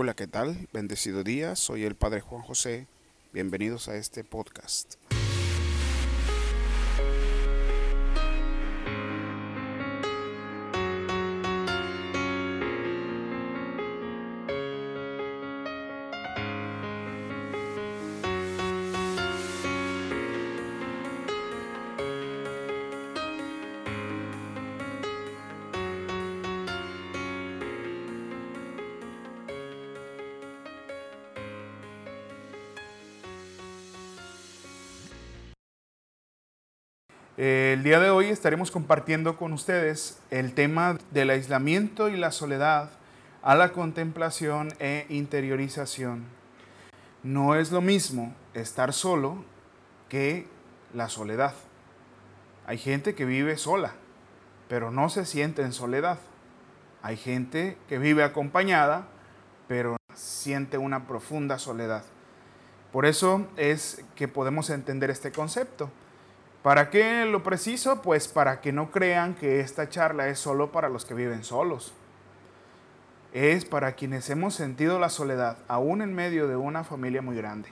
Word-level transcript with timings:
Hola, 0.00 0.14
¿qué 0.14 0.28
tal? 0.28 0.68
Bendecido 0.72 1.24
día, 1.24 1.56
soy 1.56 1.82
el 1.82 1.96
Padre 1.96 2.20
Juan 2.20 2.40
José. 2.40 2.86
Bienvenidos 3.32 3.88
a 3.88 3.96
este 3.96 4.22
podcast. 4.22 4.94
Día 37.88 38.00
de 38.00 38.10
hoy 38.10 38.26
estaremos 38.26 38.70
compartiendo 38.70 39.38
con 39.38 39.54
ustedes 39.54 40.18
el 40.30 40.52
tema 40.52 40.98
del 41.10 41.30
aislamiento 41.30 42.10
y 42.10 42.18
la 42.18 42.32
soledad 42.32 42.90
a 43.40 43.54
la 43.54 43.72
contemplación 43.72 44.74
e 44.78 45.06
interiorización. 45.08 46.26
No 47.22 47.54
es 47.54 47.72
lo 47.72 47.80
mismo 47.80 48.34
estar 48.52 48.92
solo 48.92 49.42
que 50.10 50.46
la 50.92 51.08
soledad. 51.08 51.54
Hay 52.66 52.76
gente 52.76 53.14
que 53.14 53.24
vive 53.24 53.56
sola, 53.56 53.94
pero 54.68 54.90
no 54.90 55.08
se 55.08 55.24
siente 55.24 55.62
en 55.62 55.72
soledad. 55.72 56.18
Hay 57.00 57.16
gente 57.16 57.78
que 57.88 57.98
vive 57.98 58.22
acompañada, 58.22 59.06
pero 59.66 59.96
siente 60.12 60.76
una 60.76 61.06
profunda 61.06 61.58
soledad. 61.58 62.04
Por 62.92 63.06
eso 63.06 63.48
es 63.56 64.04
que 64.14 64.28
podemos 64.28 64.68
entender 64.68 65.08
este 65.08 65.32
concepto. 65.32 65.90
¿Para 66.68 66.90
qué 66.90 67.24
lo 67.24 67.42
preciso? 67.42 68.02
Pues 68.02 68.28
para 68.28 68.60
que 68.60 68.72
no 68.72 68.90
crean 68.90 69.32
que 69.32 69.60
esta 69.60 69.88
charla 69.88 70.28
es 70.28 70.38
solo 70.38 70.70
para 70.70 70.90
los 70.90 71.06
que 71.06 71.14
viven 71.14 71.42
solos. 71.42 71.94
Es 73.32 73.64
para 73.64 73.92
quienes 73.92 74.28
hemos 74.28 74.54
sentido 74.54 74.98
la 74.98 75.08
soledad, 75.08 75.56
aún 75.66 76.02
en 76.02 76.14
medio 76.14 76.46
de 76.46 76.56
una 76.56 76.84
familia 76.84 77.22
muy 77.22 77.36
grande. 77.36 77.70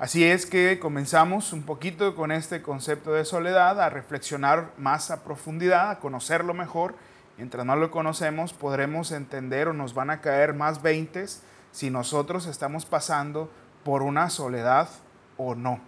Así 0.00 0.24
es 0.24 0.44
que 0.44 0.80
comenzamos 0.80 1.52
un 1.52 1.62
poquito 1.62 2.16
con 2.16 2.32
este 2.32 2.62
concepto 2.62 3.12
de 3.12 3.24
soledad, 3.24 3.80
a 3.80 3.90
reflexionar 3.90 4.72
más 4.76 5.12
a 5.12 5.22
profundidad, 5.22 5.90
a 5.90 6.00
conocerlo 6.00 6.52
mejor. 6.52 6.96
Mientras 7.36 7.64
no 7.64 7.76
lo 7.76 7.92
conocemos, 7.92 8.54
podremos 8.54 9.12
entender 9.12 9.68
o 9.68 9.72
nos 9.72 9.94
van 9.94 10.10
a 10.10 10.20
caer 10.20 10.52
más 10.52 10.82
veintes 10.82 11.44
si 11.70 11.90
nosotros 11.90 12.46
estamos 12.46 12.86
pasando 12.86 13.52
por 13.84 14.02
una 14.02 14.30
soledad 14.30 14.88
o 15.36 15.54
no 15.54 15.80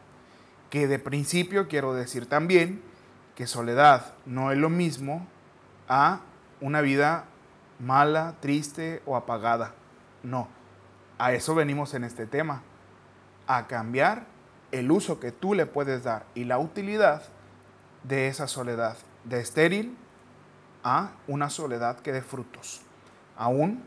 que 0.71 0.87
de 0.87 0.99
principio 0.99 1.69
quiero 1.69 1.95
decir 1.95 2.27
también 2.27 2.83
que 3.35 3.47
soledad 3.47 4.15
no 4.27 4.53
es 4.53 4.59
lo 4.59 4.69
mismo 4.69 5.27
a 5.89 6.21
una 6.61 6.81
vida 6.81 7.25
mala, 7.79 8.35
triste 8.41 9.03
o 9.07 9.17
apagada. 9.17 9.75
No, 10.23 10.49
a 11.19 11.33
eso 11.33 11.55
venimos 11.55 11.95
en 11.95 12.05
este 12.05 12.27
tema, 12.27 12.63
a 13.47 13.67
cambiar 13.67 14.27
el 14.73 14.91
uso 14.91 15.21
que 15.21 15.33
tú 15.33 15.55
le 15.55 15.67
puedes 15.67 16.05
dar 16.05 16.27
y 16.35 16.45
la 16.45 16.59
utilidad 16.59 17.23
de 18.03 18.29
esa 18.29 18.47
soledad, 18.47 18.97
de 19.25 19.41
estéril 19.41 19.97
a 20.85 21.13
una 21.27 21.51
soledad 21.51 22.01
que 22.01 22.13
dé 22.13 22.23
frutos, 22.23 22.83
aún 23.37 23.83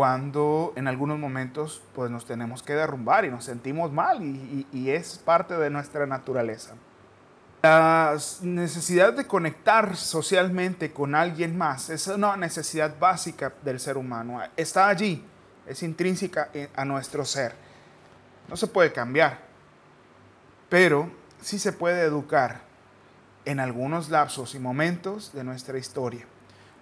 cuando 0.00 0.72
en 0.76 0.88
algunos 0.88 1.18
momentos 1.18 1.82
pues 1.94 2.10
nos 2.10 2.24
tenemos 2.24 2.62
que 2.62 2.72
derrumbar 2.72 3.26
y 3.26 3.30
nos 3.30 3.44
sentimos 3.44 3.92
mal 3.92 4.22
y, 4.22 4.66
es 4.90 5.18
parte 5.18 5.58
de 5.58 5.68
nuestra 5.68 6.06
naturaleza. 6.06 6.72
La 7.60 8.16
necesidad 8.40 9.12
de 9.12 9.26
conectar 9.26 9.94
socialmente 9.98 10.90
con 10.90 11.14
alguien 11.14 11.58
más 11.58 11.90
es 11.90 12.06
una 12.06 12.34
necesidad 12.38 12.98
básica 12.98 13.52
del 13.62 13.78
ser 13.78 13.98
humano. 13.98 14.40
Está 14.56 14.88
allí, 14.88 15.22
es 15.66 15.82
intrínseca 15.82 16.48
a 16.74 16.86
nuestro 16.86 17.22
ser. 17.26 17.54
No 18.48 18.56
se 18.56 18.68
puede 18.68 18.94
cambiar, 18.94 19.40
pero 20.70 21.10
sí 21.42 21.58
se 21.58 21.74
puede 21.74 22.00
educar 22.00 22.62
en 23.44 23.60
algunos 23.60 24.08
lapsos 24.08 24.54
y 24.54 24.60
momentos 24.60 25.34
de 25.34 25.44
nuestra 25.44 25.76
historia. 25.76 26.24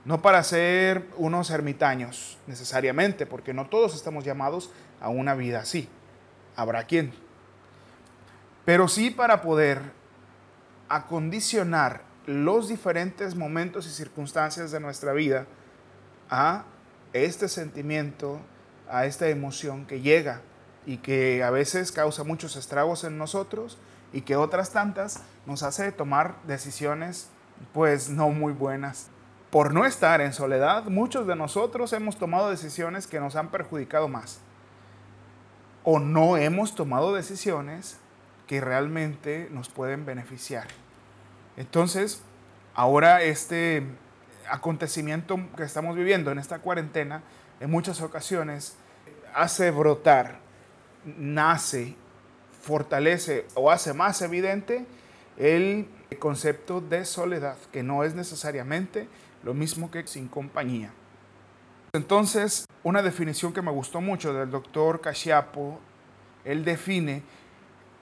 No 0.09 0.23
para 0.23 0.43
ser 0.43 1.07
unos 1.19 1.51
ermitaños 1.51 2.39
necesariamente, 2.47 3.27
porque 3.27 3.53
no 3.53 3.69
todos 3.69 3.95
estamos 3.95 4.25
llamados 4.25 4.71
a 5.03 5.11
una 5.11 5.35
vida 5.35 5.61
así. 5.61 5.87
Habrá 6.57 6.85
quien. 6.85 7.13
Pero 8.65 8.89
sí 8.89 9.11
para 9.11 9.43
poder 9.43 9.83
acondicionar 10.89 12.05
los 12.25 12.71
diferentes 12.71 13.35
momentos 13.35 13.87
y 13.87 13.91
circunstancias 13.91 14.71
de 14.71 14.81
nuestra 14.81 15.13
vida 15.13 15.47
a 16.31 16.65
este 17.13 17.47
sentimiento, 17.47 18.41
a 18.89 19.05
esta 19.05 19.29
emoción 19.29 19.85
que 19.85 20.01
llega 20.01 20.41
y 20.87 20.97
que 20.97 21.45
a 21.45 21.51
veces 21.51 21.93
causa 21.93 22.25
muchos 22.25 22.57
estragos 22.57 23.05
en 23.05 23.19
nosotros 23.19 23.77
y 24.15 24.23
que 24.23 24.37
otras 24.37 24.71
tantas 24.71 25.21
nos 25.45 25.63
hace 25.63 25.93
tomar 25.93 26.37
decisiones 26.47 27.29
pues 27.75 28.09
no 28.09 28.31
muy 28.31 28.55
buenas 28.55 29.11
por 29.51 29.73
no 29.73 29.87
estar 29.87 30.21
en 30.21 30.33
soledad, 30.33 30.85
muchos 30.85 31.27
de 31.27 31.35
nosotros 31.35 31.93
hemos 31.93 32.19
tomado 32.19 32.51
decisiones 32.51 33.07
que 33.07 33.21
nos 33.21 33.35
han 33.35 33.51
perjudicado 33.51 34.09
más. 34.09 34.41
O 35.85 35.99
no 35.99 36.37
hemos 36.37 36.75
tomado 36.75 37.15
decisiones 37.15 37.99
que 38.47 38.61
realmente 38.61 39.49
nos 39.51 39.69
pueden 39.69 40.05
beneficiar. 40.05 40.67
Entonces, 41.57 42.23
ahora 42.75 43.23
este 43.23 43.87
acontecimiento 44.51 45.39
que 45.57 45.63
estamos 45.63 45.97
viviendo 45.97 46.31
en 46.31 46.39
esta 46.39 46.59
cuarentena, 46.59 47.23
en 47.61 47.71
muchas 47.71 48.03
ocasiones, 48.03 48.77
hace 49.35 49.71
brotar, 49.71 50.41
nace, 51.05 51.97
fortalece 52.61 53.47
o 53.55 53.71
hace 53.71 53.95
más 53.95 54.21
evidente 54.21 54.85
el 55.39 55.89
concepto 56.19 56.81
de 56.81 57.05
soledad, 57.05 57.57
que 57.73 57.83
no 57.83 58.05
es 58.05 58.15
necesariamente 58.15 59.09
lo 59.49 59.55
mismo 59.55 59.91
que 59.91 60.07
sin 60.07 60.29
compañía. 60.29 60.93
Entonces, 61.95 62.67
una 62.83 63.01
definición 63.01 63.55
que 63.55 63.63
me 63.63 63.71
gustó 63.71 64.03
mucho 64.03 64.35
del 64.35 64.51
doctor 64.51 65.01
Cachiapo, 65.01 65.81
él 66.45 66.67
define 66.67 67.23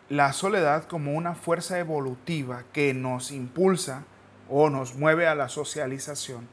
la 0.09 0.33
soledad 0.33 0.89
como 0.89 1.13
una 1.13 1.37
fuerza 1.37 1.79
evolutiva 1.79 2.65
que 2.73 2.95
nos 2.95 3.31
impulsa 3.31 4.03
o 4.51 4.71
nos 4.71 4.97
mueve 4.97 5.29
a 5.29 5.37
la 5.37 5.49
socialización. 5.49 6.49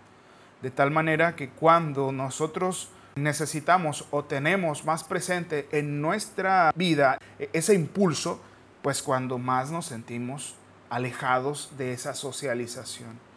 De 0.61 0.69
tal 0.69 0.91
manera 0.91 1.35
que 1.35 1.49
cuando 1.49 2.11
nosotros 2.11 2.89
necesitamos 3.15 4.05
o 4.11 4.23
tenemos 4.23 4.85
más 4.85 5.03
presente 5.03 5.67
en 5.71 6.01
nuestra 6.01 6.71
vida 6.75 7.17
ese 7.51 7.73
impulso, 7.73 8.39
pues 8.83 9.01
cuando 9.01 9.39
más 9.39 9.71
nos 9.71 9.87
sentimos 9.87 10.53
alejados 10.91 11.71
de 11.79 11.93
esa 11.93 12.13
socialización 12.13 13.32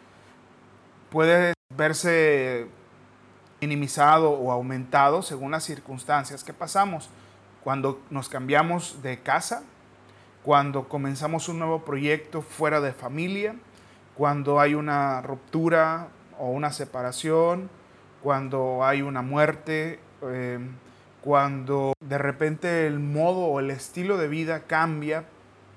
puede 1.09 1.53
verse 1.75 2.67
minimizado 3.61 4.31
o 4.31 4.51
aumentado 4.51 5.21
según 5.21 5.51
las 5.51 5.63
circunstancias 5.63 6.43
que 6.43 6.53
pasamos. 6.53 7.09
Cuando 7.63 8.01
nos 8.09 8.29
cambiamos 8.29 9.01
de 9.01 9.19
casa, 9.19 9.63
cuando 10.43 10.87
comenzamos 10.87 11.49
un 11.49 11.59
nuevo 11.59 11.83
proyecto 11.83 12.41
fuera 12.41 12.79
de 12.79 12.93
familia, 12.93 13.55
cuando 14.15 14.59
hay 14.59 14.73
una 14.73 15.21
ruptura 15.21 16.07
o 16.39 16.49
una 16.49 16.71
separación, 16.71 17.69
cuando 18.23 18.85
hay 18.85 19.01
una 19.01 19.21
muerte, 19.21 19.99
eh, 20.23 20.59
cuando 21.21 21.93
de 21.99 22.17
repente 22.17 22.87
el 22.87 22.99
modo 22.99 23.41
o 23.41 23.59
el 23.59 23.69
estilo 23.71 24.17
de 24.17 24.27
vida 24.27 24.61
cambia 24.61 25.25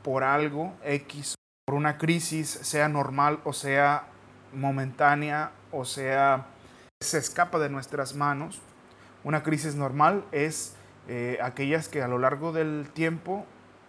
por 0.03 0.23
algo 0.23 0.75
X, 0.85 1.35
por 1.65 1.75
una 1.75 1.99
crisis, 1.99 2.49
sea 2.49 2.89
normal 2.89 3.41
o 3.45 3.53
sea 3.53 4.10
momentánea, 4.53 5.53
o 5.73 5.85
sea, 5.85 6.47
se 7.01 7.19
escapa 7.19 7.59
de 7.59 7.69
nuestras 7.69 8.15
manos. 8.15 8.61
Una 9.25 9.43
crisis 9.43 9.75
normal 9.75 10.25
es 10.33 10.75
eh, 11.09 11.39
aquellas 11.43 11.89
que 11.89 12.03
a 12.03 12.09
lo 12.09 12.19
largo 12.19 12.53
del 12.53 12.89
tiempo 12.93 13.47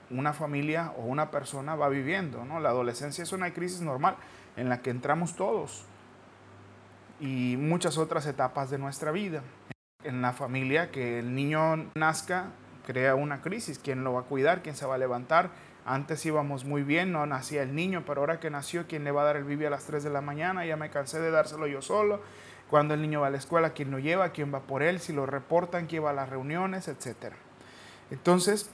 una 0.10 0.34
familia 0.34 0.94
o 0.98 1.04
una 1.04 1.32
persona 1.32 1.76
va 1.76 1.90
viviendo. 1.90 2.46
¿no? 2.46 2.60
La 2.60 2.70
adolescencia 2.70 3.24
es 3.24 3.32
una 3.32 3.54
crisis 3.54 3.82
normal 3.82 4.16
en 4.58 4.70
la 4.70 4.82
que 4.82 4.90
entramos 4.90 5.36
todos 5.36 5.86
y 7.20 7.56
muchas 7.58 7.98
otras 7.98 8.26
etapas 8.26 8.70
de 8.70 8.78
nuestra 8.78 9.12
vida. 9.12 9.44
En 10.04 10.22
la 10.22 10.34
familia, 10.34 10.90
que 10.90 11.20
el 11.20 11.36
niño 11.36 11.92
nazca, 11.96 12.48
crea 12.86 13.16
una 13.16 13.42
crisis. 13.42 13.80
¿Quién 13.80 14.04
lo 14.04 14.14
va 14.14 14.22
a 14.22 14.24
cuidar? 14.24 14.64
¿Quién 14.64 14.76
se 14.76 14.86
va 14.86 14.96
a 14.96 14.98
levantar? 14.98 15.52
Antes 15.86 16.26
íbamos 16.26 16.64
muy 16.64 16.84
bien, 16.84 17.12
no 17.12 17.26
nacía 17.26 17.64
el 17.64 17.74
niño, 17.74 18.04
pero 18.06 18.22
ahora 18.22 18.40
que 18.40 18.50
nació, 18.50 18.86
¿quién 18.88 19.04
le 19.04 19.12
va 19.12 19.24
a 19.24 19.26
dar 19.26 19.38
el 19.38 19.44
bibi 19.44 19.66
a 19.66 19.70
las 19.72 19.86
3 19.86 20.04
de 20.04 20.12
la 20.12 20.22
mañana? 20.22 20.66
Ya 20.66 20.78
me 20.78 20.90
cansé 20.90 21.20
de 21.20 21.32
dárselo 21.32 21.68
yo 21.68 21.82
solo. 21.82 22.22
cuando 22.70 22.94
el 22.94 23.02
niño 23.02 23.20
va 23.20 23.28
a 23.28 23.30
la 23.30 23.38
escuela, 23.38 23.72
quién 23.72 23.92
lo 23.92 24.00
lleva, 24.00 24.30
quién 24.30 24.54
va 24.54 24.62
por 24.62 24.82
él, 24.82 25.02
si 25.02 25.12
lo 25.12 25.26
reportan, 25.26 25.88
quién 25.88 26.06
va 26.06 26.12
a 26.12 26.14
las 26.14 26.30
reuniones, 26.30 26.88
etc. 26.88 27.34
Entonces, 28.12 28.70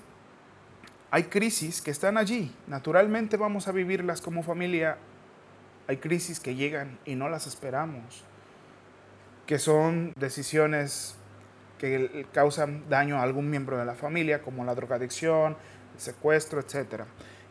hay 1.09 1.24
crisis 1.24 1.81
que 1.81 1.89
están 1.89 2.18
allí. 2.18 2.54
Naturalmente 2.68 3.38
vamos 3.38 3.68
a 3.68 3.71
vivirlas 3.71 4.21
como 4.21 4.44
familia. 4.44 4.98
Hay 5.88 5.98
crisis 5.98 6.39
que 6.39 6.53
llegan 6.53 7.00
y 7.06 7.15
no 7.15 7.27
las 7.30 7.48
esperamos, 7.48 8.24
que 9.48 9.57
son 9.57 10.13
decisiones 10.15 11.15
que 11.77 12.25
causan 12.33 12.89
daño 12.89 13.18
a 13.18 13.24
algún 13.24 13.50
miembro 13.50 13.77
de 13.77 13.86
la 13.86 13.95
familia, 13.95 14.42
como 14.42 14.65
la 14.65 14.75
drogadicción, 14.75 15.56
secuestro, 15.98 16.60
etc. 16.60 17.04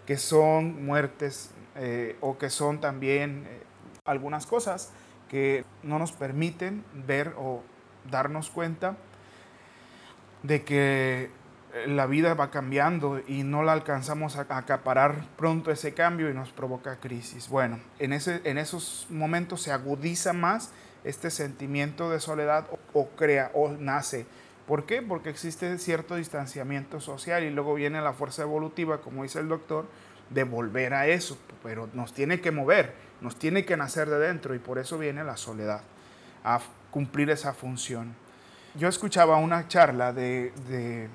Que 0.07 0.17
son 0.17 0.85
muertes 0.85 1.51
eh, 1.75 2.17
o 2.21 2.39
que 2.39 2.51
son 2.51 2.81
también 2.81 3.47
eh, 3.49 3.63
algunas 4.05 4.47
cosas 4.47 4.93
que 5.29 5.65
no 5.83 5.99
nos 5.99 6.13
permiten 6.13 6.85
ver 6.95 7.35
o 7.37 7.63
darnos 8.11 8.51
cuenta 8.51 8.97
de 10.43 10.63
que 10.63 11.31
eh, 11.75 11.87
la 11.89 12.07
vida 12.07 12.35
va 12.35 12.51
cambiando 12.51 13.21
y 13.27 13.43
no 13.43 13.63
la 13.63 13.73
alcanzamos 13.73 14.37
a 14.37 14.43
acaparar 14.43 15.25
pronto 15.37 15.71
ese 15.71 15.95
cambio 15.95 16.31
y 16.31 16.35
nos 16.35 16.51
provoca 16.51 16.97
crisis. 16.97 17.49
Bueno, 17.49 17.81
en, 17.99 18.13
ese, 18.13 18.41
en 18.45 18.59
esos 18.59 19.07
momentos 19.11 19.63
se 19.63 19.73
agudiza 19.73 20.33
más 20.33 20.71
este 21.05 21.31
sentimiento 21.31 22.11
de 22.11 22.21
soledad 22.21 22.67
o, 22.93 23.09
crea 23.11 23.51
o 23.55 23.69
nace. 23.71 24.27
¿Por 24.67 24.85
qué? 24.85 25.01
Porque 25.01 25.31
existe 25.31 25.79
cierto 25.79 26.17
distanciamiento 26.17 27.01
social 27.01 27.45
y 27.45 27.51
luego 27.51 27.75
viene 27.75 28.01
la 28.01 28.13
fuerza 28.13 28.43
evolutiva, 28.43 29.01
como 29.01 29.23
dice 29.23 29.39
el 29.39 29.49
doctor, 29.49 29.87
de 30.31 30.43
volver 30.43 30.93
a 30.95 31.07
eso, 31.07 31.39
pero 31.63 31.89
nos 31.93 32.13
tiene 32.13 32.41
que 32.41 32.51
mover, 32.51 32.95
nos 33.21 33.37
tiene 33.37 33.65
que 33.65 33.77
nacer 33.77 34.11
de 34.11 34.19
dentro 34.19 34.55
y 34.55 34.59
por 34.59 34.79
eso 34.79 34.99
viene 34.99 35.23
la 35.23 35.37
soledad, 35.37 35.83
a 36.43 36.61
cumplir 36.91 37.31
esa 37.31 37.55
función. 37.55 38.15
Yo 38.75 38.89
escuchaba 38.89 39.37
una 39.37 39.69
charla 39.69 40.13
de, 40.13 41.09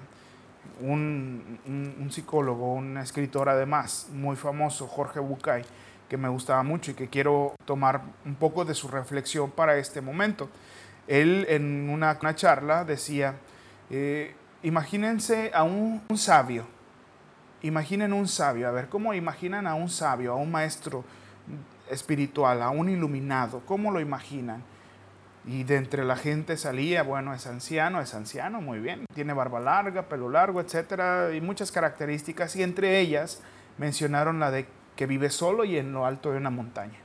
un, 0.79 1.59
psicólogo, 2.09 2.73
un 2.73 2.97
escritor 2.97 3.49
además 3.49 4.07
muy 4.11 4.35
famoso, 4.35 4.87
Jorge 4.87 5.19
Bucay, 5.19 5.63
que 6.09 6.17
me 6.17 6.29
gustaba 6.29 6.63
mucho 6.63 6.91
y 6.91 6.93
que 6.93 7.07
quiero 7.07 7.53
tomar 7.65 8.01
un 8.25 8.35
poco 8.35 8.65
de 8.65 8.73
su 8.73 8.87
reflexión 8.87 9.51
para 9.51 9.77
este 9.77 10.01
momento. 10.01 10.49
Él 11.07 11.45
en 11.49 11.89
una, 11.89 12.17
charla 12.35 12.85
decía, 12.85 13.35
eh, 13.89 14.33
imagínense 14.63 15.51
a 15.53 15.63
un, 15.63 16.01
un 16.07 16.17
sabio, 16.17 16.65
imaginen 17.61 18.13
un 18.13 18.27
sabio, 18.27 18.67
a 18.67 18.71
ver, 18.71 18.89
¿cómo 18.89 19.13
imaginan 19.13 19.67
a 19.67 19.75
un 19.75 19.89
sabio, 19.89 20.33
a 20.33 20.35
un 20.35 20.51
maestro 20.51 21.03
espiritual, 21.89 22.61
a 22.61 22.69
un 22.69 22.89
iluminado? 22.89 23.61
¿Cómo 23.65 23.91
lo 23.91 23.99
imaginan? 23.99 24.63
Y 25.45 25.63
de 25.63 25.77
entre 25.77 26.05
la 26.05 26.15
gente 26.15 26.55
salía, 26.55 27.01
bueno, 27.03 27.33
es 27.33 27.47
anciano, 27.47 27.99
es 27.99 28.13
anciano, 28.13 28.61
muy 28.61 28.79
bien, 28.79 29.05
tiene 29.13 29.33
barba 29.33 29.59
larga, 29.59 30.03
pelo 30.03 30.29
largo, 30.29 30.61
etcétera, 30.61 31.33
y 31.33 31.41
muchas 31.41 31.71
características, 31.71 32.55
y 32.55 32.63
entre 32.63 32.99
ellas 32.99 33.41
mencionaron 33.77 34.39
la 34.39 34.51
de 34.51 34.67
que 34.95 35.07
vive 35.07 35.31
solo 35.31 35.63
y 35.63 35.77
en 35.77 35.93
lo 35.93 36.05
alto 36.05 36.31
de 36.31 36.37
una 36.37 36.51
montaña. 36.51 36.99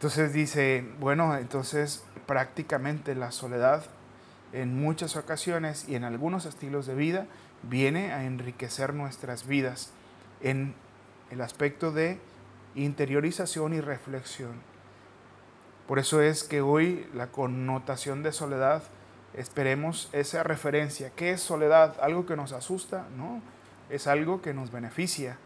Entonces 0.00 0.32
dice, 0.32 0.82
bueno, 0.98 1.36
entonces 1.36 2.02
prácticamente 2.24 3.14
la 3.14 3.32
soledad 3.32 3.84
en 4.54 4.74
muchas 4.80 5.14
ocasiones 5.14 5.86
y 5.90 5.94
en 5.94 6.04
algunos 6.04 6.46
estilos 6.46 6.86
de 6.86 6.94
vida 6.94 7.26
viene 7.64 8.10
a 8.14 8.24
enriquecer 8.24 8.94
nuestras 8.94 9.46
vidas 9.46 9.90
en 10.40 10.74
el 11.30 11.42
aspecto 11.42 11.92
de 11.92 12.18
interiorización 12.74 13.74
y 13.74 13.82
reflexión. 13.82 14.52
Por 15.86 15.98
eso 15.98 16.22
es 16.22 16.44
que 16.44 16.62
hoy 16.62 17.06
la 17.12 17.26
connotación 17.26 18.22
de 18.22 18.32
soledad, 18.32 18.82
esperemos 19.34 20.08
esa 20.12 20.42
referencia. 20.42 21.10
¿Qué 21.14 21.32
es 21.32 21.42
soledad? 21.42 21.98
¿Algo 22.00 22.24
que 22.24 22.36
nos 22.36 22.52
asusta? 22.52 23.06
No, 23.18 23.42
es 23.90 24.06
algo 24.06 24.40
que 24.40 24.54
nos 24.54 24.72
beneficia 24.72 25.36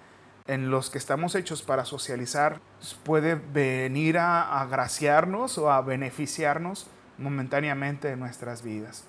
en 0.46 0.70
los 0.70 0.91
que 0.91 0.99
estamos 0.99 1.35
hechos 1.35 1.62
para 1.62 1.87
socializar 1.87 2.61
puede 3.02 3.35
venir 3.35 4.19
a 4.19 4.61
agraciarnos 4.61 5.56
o 5.56 5.70
a 5.70 5.81
beneficiarnos 5.81 6.87
momentáneamente 7.17 8.08
de 8.08 8.17
nuestras 8.17 8.62
vidas. 8.62 9.05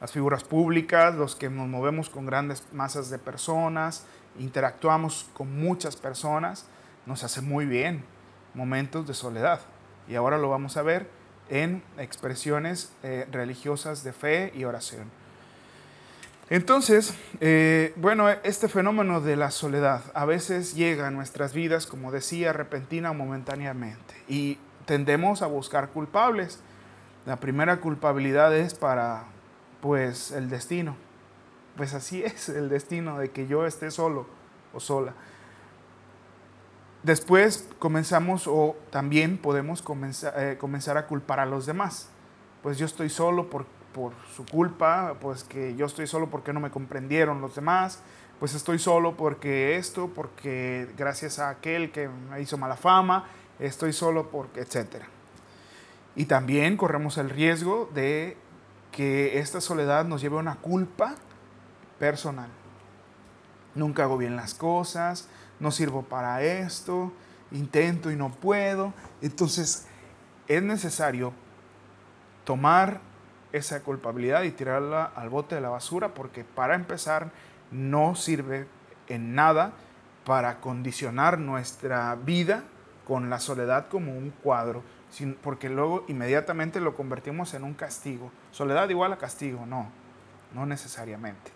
Las 0.00 0.12
figuras 0.12 0.42
públicas, 0.42 1.14
los 1.14 1.36
que 1.36 1.50
nos 1.50 1.68
movemos 1.68 2.08
con 2.08 2.24
grandes 2.24 2.64
masas 2.72 3.10
de 3.10 3.18
personas, 3.18 4.06
interactuamos 4.38 5.28
con 5.34 5.58
muchas 5.60 5.96
personas, 5.96 6.66
nos 7.04 7.22
hace 7.22 7.42
muy 7.42 7.66
bien 7.66 8.02
momentos 8.54 9.06
de 9.06 9.12
soledad. 9.12 9.60
Y 10.08 10.14
ahora 10.14 10.38
lo 10.38 10.48
vamos 10.48 10.78
a 10.78 10.82
ver 10.82 11.06
en 11.50 11.82
expresiones 11.98 12.92
eh, 13.02 13.28
religiosas 13.30 14.04
de 14.04 14.14
fe 14.14 14.52
y 14.54 14.64
oración. 14.64 15.10
Entonces, 16.50 17.14
eh, 17.40 17.94
bueno, 17.96 18.28
este 18.28 18.68
fenómeno 18.68 19.20
de 19.22 19.36
la 19.36 19.50
soledad 19.50 20.02
a 20.14 20.26
veces 20.26 20.74
llega 20.74 21.06
a 21.06 21.10
nuestras 21.10 21.54
vidas, 21.54 21.86
como 21.86 22.12
decía, 22.12 22.52
repentina 22.52 23.12
o 23.12 23.14
momentáneamente, 23.14 24.14
y 24.28 24.58
tendemos 24.84 25.40
a 25.40 25.46
buscar 25.46 25.88
culpables. 25.88 26.60
La 27.24 27.36
primera 27.36 27.80
culpabilidad 27.80 28.54
es 28.54 28.74
para, 28.74 29.24
pues, 29.80 30.32
el 30.32 30.50
destino. 30.50 30.96
Pues 31.76 31.94
así 31.94 32.22
es 32.24 32.50
el 32.50 32.68
destino 32.68 33.18
de 33.18 33.30
que 33.30 33.46
yo 33.46 33.64
esté 33.66 33.90
solo 33.90 34.26
o 34.74 34.80
sola. 34.80 35.14
Después 37.02 37.68
comenzamos 37.78 38.46
o 38.46 38.76
también 38.90 39.38
podemos 39.38 39.82
comenzar, 39.82 40.34
eh, 40.36 40.56
comenzar 40.58 40.96
a 40.96 41.06
culpar 41.06 41.40
a 41.40 41.46
los 41.46 41.66
demás. 41.66 42.08
Pues 42.62 42.78
yo 42.78 42.86
estoy 42.86 43.10
solo 43.10 43.50
por, 43.50 43.66
por 43.94 44.12
su 44.36 44.44
culpa, 44.44 45.16
pues 45.20 45.44
que 45.44 45.74
yo 45.76 45.86
estoy 45.86 46.06
solo 46.06 46.28
porque 46.28 46.52
no 46.52 46.60
me 46.60 46.70
comprendieron 46.70 47.40
los 47.40 47.54
demás, 47.54 48.00
pues 48.38 48.54
estoy 48.54 48.78
solo 48.78 49.16
porque 49.16 49.76
esto, 49.76 50.10
porque 50.14 50.92
gracias 50.98 51.38
a 51.38 51.48
aquel 51.48 51.92
que 51.92 52.08
me 52.08 52.42
hizo 52.42 52.58
mala 52.58 52.76
fama, 52.76 53.26
estoy 53.58 53.92
solo 53.94 54.28
porque, 54.30 54.60
etc. 54.60 55.04
Y 56.16 56.26
también 56.26 56.76
corremos 56.76 57.16
el 57.16 57.30
riesgo 57.30 57.88
de 57.94 58.36
que 58.92 59.38
esta 59.38 59.60
soledad 59.60 60.04
nos 60.04 60.20
lleve 60.20 60.36
una 60.36 60.56
culpa 60.56 61.14
personal. 61.98 62.50
Nunca 63.74 64.02
hago 64.02 64.18
bien 64.18 64.36
las 64.36 64.54
cosas, 64.54 65.28
no 65.60 65.70
sirvo 65.70 66.02
para 66.02 66.42
esto, 66.42 67.12
intento 67.52 68.10
y 68.10 68.16
no 68.16 68.30
puedo. 68.30 68.92
Entonces 69.22 69.86
es 70.48 70.62
necesario 70.62 71.32
tomar 72.44 73.00
esa 73.54 73.82
culpabilidad 73.82 74.42
y 74.42 74.50
tirarla 74.50 75.04
al 75.04 75.28
bote 75.28 75.54
de 75.54 75.60
la 75.60 75.68
basura 75.68 76.08
porque 76.08 76.42
para 76.42 76.74
empezar 76.74 77.30
no 77.70 78.16
sirve 78.16 78.66
en 79.08 79.34
nada 79.36 79.72
para 80.24 80.60
condicionar 80.60 81.38
nuestra 81.38 82.14
vida 82.16 82.64
con 83.06 83.30
la 83.30 83.38
soledad 83.38 83.86
como 83.88 84.12
un 84.12 84.30
cuadro, 84.30 84.82
porque 85.42 85.68
luego 85.68 86.04
inmediatamente 86.08 86.80
lo 86.80 86.96
convertimos 86.96 87.54
en 87.54 87.62
un 87.62 87.74
castigo. 87.74 88.32
Soledad 88.50 88.88
igual 88.88 89.12
a 89.12 89.18
castigo, 89.18 89.66
no, 89.66 89.88
no 90.52 90.66
necesariamente. 90.66 91.52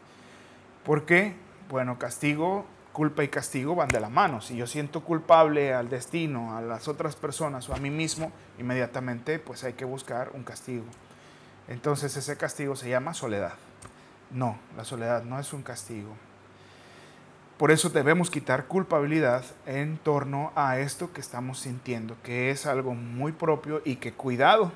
¿Por 0.85 1.05
qué? 1.05 1.35
Bueno, 1.69 1.99
castigo, 1.99 2.65
culpa 2.93 3.25
y 3.25 3.29
castigo 3.29 3.75
van 3.75 3.89
de 3.89 4.01
la 4.01 4.09
mano. 4.09 4.41
Si 4.41 4.57
yo 4.57 4.67
siento 4.67 5.03
culpable 5.03 5.75
al 5.75 5.89
destino, 5.89 6.57
a 6.57 6.61
las 6.61 6.87
otras 6.87 7.17
personas 7.17 7.69
o 7.69 7.75
a 7.75 7.79
mí 7.79 7.91
mismo, 7.91 8.31
inmediatamente 8.59 9.39
pues 9.39 9.65
hay 9.65 9.73
que 9.73 9.85
buscar 9.85 10.31
un 10.35 10.45
castigo. 10.45 10.85
Entonces 11.69 12.17
ese 12.17 12.37
castigo 12.37 12.77
se 12.77 12.89
llama 12.89 13.15
soledad. 13.15 13.55
No, 14.31 14.59
la 14.77 14.85
soledad 14.85 15.23
no 15.23 15.39
es 15.39 15.53
un 15.53 15.63
castigo. 15.63 16.17
Por 17.59 17.71
eso 17.71 17.91
debemos 17.91 18.31
quitar 18.31 18.67
culpabilidad 18.67 19.45
en 19.67 19.99
torno 19.99 20.53
a 20.55 20.79
esto 20.79 21.13
que 21.13 21.21
estamos 21.21 21.59
sintiendo, 21.59 22.17
que 22.23 22.51
es 22.51 22.67
algo 22.67 22.95
muy 22.95 23.33
propio 23.33 23.83
y 23.85 23.97
que 23.97 24.13
cuidado, 24.13 24.73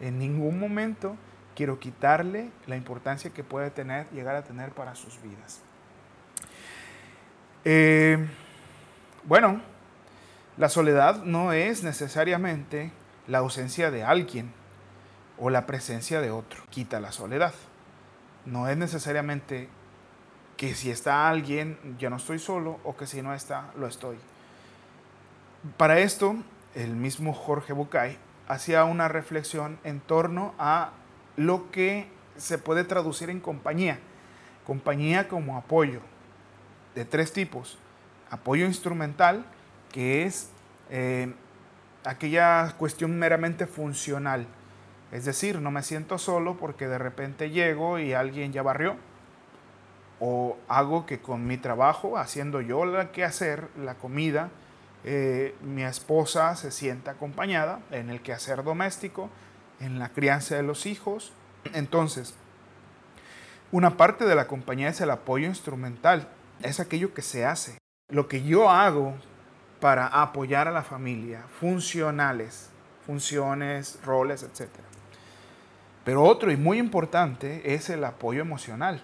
en 0.00 0.18
ningún 0.18 0.60
momento 0.60 1.16
quiero 1.56 1.78
quitarle 1.78 2.50
la 2.66 2.76
importancia 2.76 3.30
que 3.30 3.42
puede 3.42 3.70
tener, 3.70 4.06
llegar 4.10 4.36
a 4.36 4.44
tener 4.44 4.72
para 4.72 4.94
sus 4.94 5.20
vidas. 5.22 5.60
Eh, 7.64 8.18
bueno, 9.24 9.62
la 10.58 10.68
soledad 10.68 11.22
no 11.24 11.52
es 11.52 11.82
necesariamente 11.82 12.92
la 13.26 13.38
ausencia 13.38 13.90
de 13.90 14.04
alguien 14.04 14.52
o 15.38 15.50
la 15.50 15.66
presencia 15.66 16.20
de 16.20 16.30
otro. 16.30 16.62
Quita 16.70 17.00
la 17.00 17.12
soledad. 17.12 17.54
No 18.46 18.68
es 18.68 18.76
necesariamente 18.76 19.68
que 20.56 20.74
si 20.74 20.90
está 20.90 21.28
alguien, 21.28 21.78
yo 21.98 22.10
no 22.10 22.16
estoy 22.16 22.38
solo, 22.38 22.78
o 22.84 22.96
que 22.96 23.06
si 23.06 23.22
no 23.22 23.34
está, 23.34 23.72
lo 23.76 23.86
estoy. 23.86 24.16
Para 25.76 25.98
esto, 25.98 26.36
el 26.74 26.94
mismo 26.94 27.32
Jorge 27.32 27.72
Bucay 27.72 28.18
hacía 28.48 28.84
una 28.84 29.08
reflexión 29.08 29.78
en 29.84 30.00
torno 30.00 30.54
a 30.58 30.92
lo 31.36 31.70
que 31.70 32.08
se 32.36 32.58
puede 32.58 32.84
traducir 32.84 33.30
en 33.30 33.40
compañía. 33.40 33.98
Compañía 34.66 35.28
como 35.28 35.56
apoyo, 35.56 36.00
de 36.94 37.04
tres 37.04 37.32
tipos. 37.32 37.78
Apoyo 38.30 38.66
instrumental, 38.66 39.44
que 39.92 40.24
es 40.24 40.50
eh, 40.90 41.32
aquella 42.04 42.74
cuestión 42.78 43.18
meramente 43.18 43.66
funcional, 43.66 44.46
Es 45.14 45.24
decir, 45.24 45.60
no 45.60 45.70
me 45.70 45.84
siento 45.84 46.18
solo 46.18 46.56
porque 46.56 46.88
de 46.88 46.98
repente 46.98 47.50
llego 47.50 48.00
y 48.00 48.14
alguien 48.14 48.52
ya 48.52 48.62
barrió. 48.62 48.96
O 50.18 50.56
hago 50.66 51.06
que 51.06 51.20
con 51.20 51.46
mi 51.46 51.56
trabajo, 51.56 52.18
haciendo 52.18 52.60
yo 52.60 52.84
la 52.84 53.12
que 53.12 53.22
hacer, 53.22 53.68
la 53.78 53.94
comida, 53.94 54.50
eh, 55.04 55.54
mi 55.62 55.84
esposa 55.84 56.56
se 56.56 56.72
sienta 56.72 57.12
acompañada 57.12 57.78
en 57.92 58.10
el 58.10 58.22
quehacer 58.22 58.64
doméstico, 58.64 59.30
en 59.78 60.00
la 60.00 60.08
crianza 60.08 60.56
de 60.56 60.64
los 60.64 60.84
hijos. 60.84 61.32
Entonces, 61.74 62.34
una 63.70 63.96
parte 63.96 64.24
de 64.24 64.34
la 64.34 64.48
compañía 64.48 64.88
es 64.88 65.00
el 65.00 65.10
apoyo 65.12 65.46
instrumental, 65.46 66.28
es 66.60 66.80
aquello 66.80 67.14
que 67.14 67.22
se 67.22 67.46
hace. 67.46 67.78
Lo 68.08 68.26
que 68.26 68.42
yo 68.42 68.68
hago 68.68 69.14
para 69.78 70.08
apoyar 70.08 70.66
a 70.66 70.72
la 70.72 70.82
familia, 70.82 71.44
funcionales, 71.60 72.70
funciones, 73.06 74.00
roles, 74.04 74.42
etc. 74.42 74.70
Pero 76.04 76.22
otro 76.22 76.52
y 76.52 76.56
muy 76.56 76.78
importante 76.78 77.74
es 77.74 77.88
el 77.88 78.04
apoyo 78.04 78.42
emocional. 78.42 79.02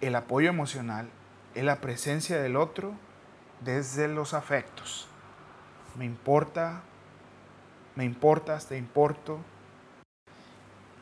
El 0.00 0.14
apoyo 0.14 0.48
emocional 0.48 1.08
es 1.54 1.64
la 1.64 1.80
presencia 1.80 2.40
del 2.40 2.56
otro 2.56 2.94
desde 3.60 4.06
los 4.06 4.34
afectos. 4.34 5.08
Me 5.96 6.04
importa, 6.04 6.82
me 7.96 8.04
importas, 8.04 8.66
te 8.66 8.78
importo. 8.78 9.40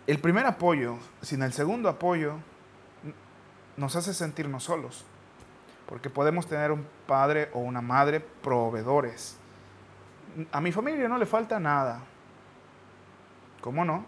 El 0.07 0.19
primer 0.21 0.47
apoyo, 0.47 0.97
sin 1.21 1.43
el 1.43 1.53
segundo 1.53 1.91
apoyo, 1.91 2.37
nos 3.77 3.95
hace 3.97 4.15
sentirnos 4.15 4.65
solos. 4.65 5.05
Porque 5.87 6.09
podemos 6.09 6.47
tener 6.47 6.73
un 6.73 6.87
padre 7.07 7.51
o 7.53 7.59
una 7.59 7.83
madre 7.83 8.21
proveedores. 8.21 9.37
A 10.51 10.61
mi 10.63 10.73
familia 10.73 11.09
no 11.09 11.19
le 11.19 11.27
falta 11.27 11.61
nada. 11.61 12.01
¿Cómo 13.67 13.85
no? 13.85 14.05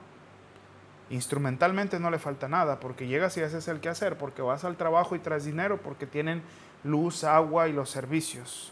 Instrumentalmente 1.10 1.98
no 1.98 2.12
le 2.12 2.20
falta 2.20 2.46
nada, 2.46 2.78
porque 2.78 3.08
llegas 3.08 3.36
y 3.36 3.42
haces 3.42 3.66
el 3.66 3.80
quehacer, 3.80 4.16
porque 4.16 4.40
vas 4.40 4.62
al 4.62 4.76
trabajo 4.76 5.16
y 5.16 5.18
traes 5.18 5.46
dinero, 5.46 5.82
porque 5.82 6.06
tienen 6.06 6.44
luz, 6.84 7.24
agua 7.24 7.66
y 7.66 7.72
los 7.72 7.90
servicios. 7.90 8.70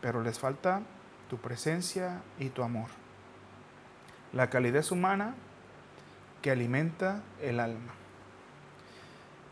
Pero 0.00 0.22
les 0.22 0.38
falta 0.38 0.80
tu 1.28 1.36
presencia 1.36 2.22
y 2.38 2.48
tu 2.48 2.62
amor. 2.62 2.86
La 4.32 4.48
calidez 4.48 4.90
humana 4.90 5.34
que 6.40 6.50
alimenta 6.50 7.20
el 7.42 7.60
alma. 7.60 7.92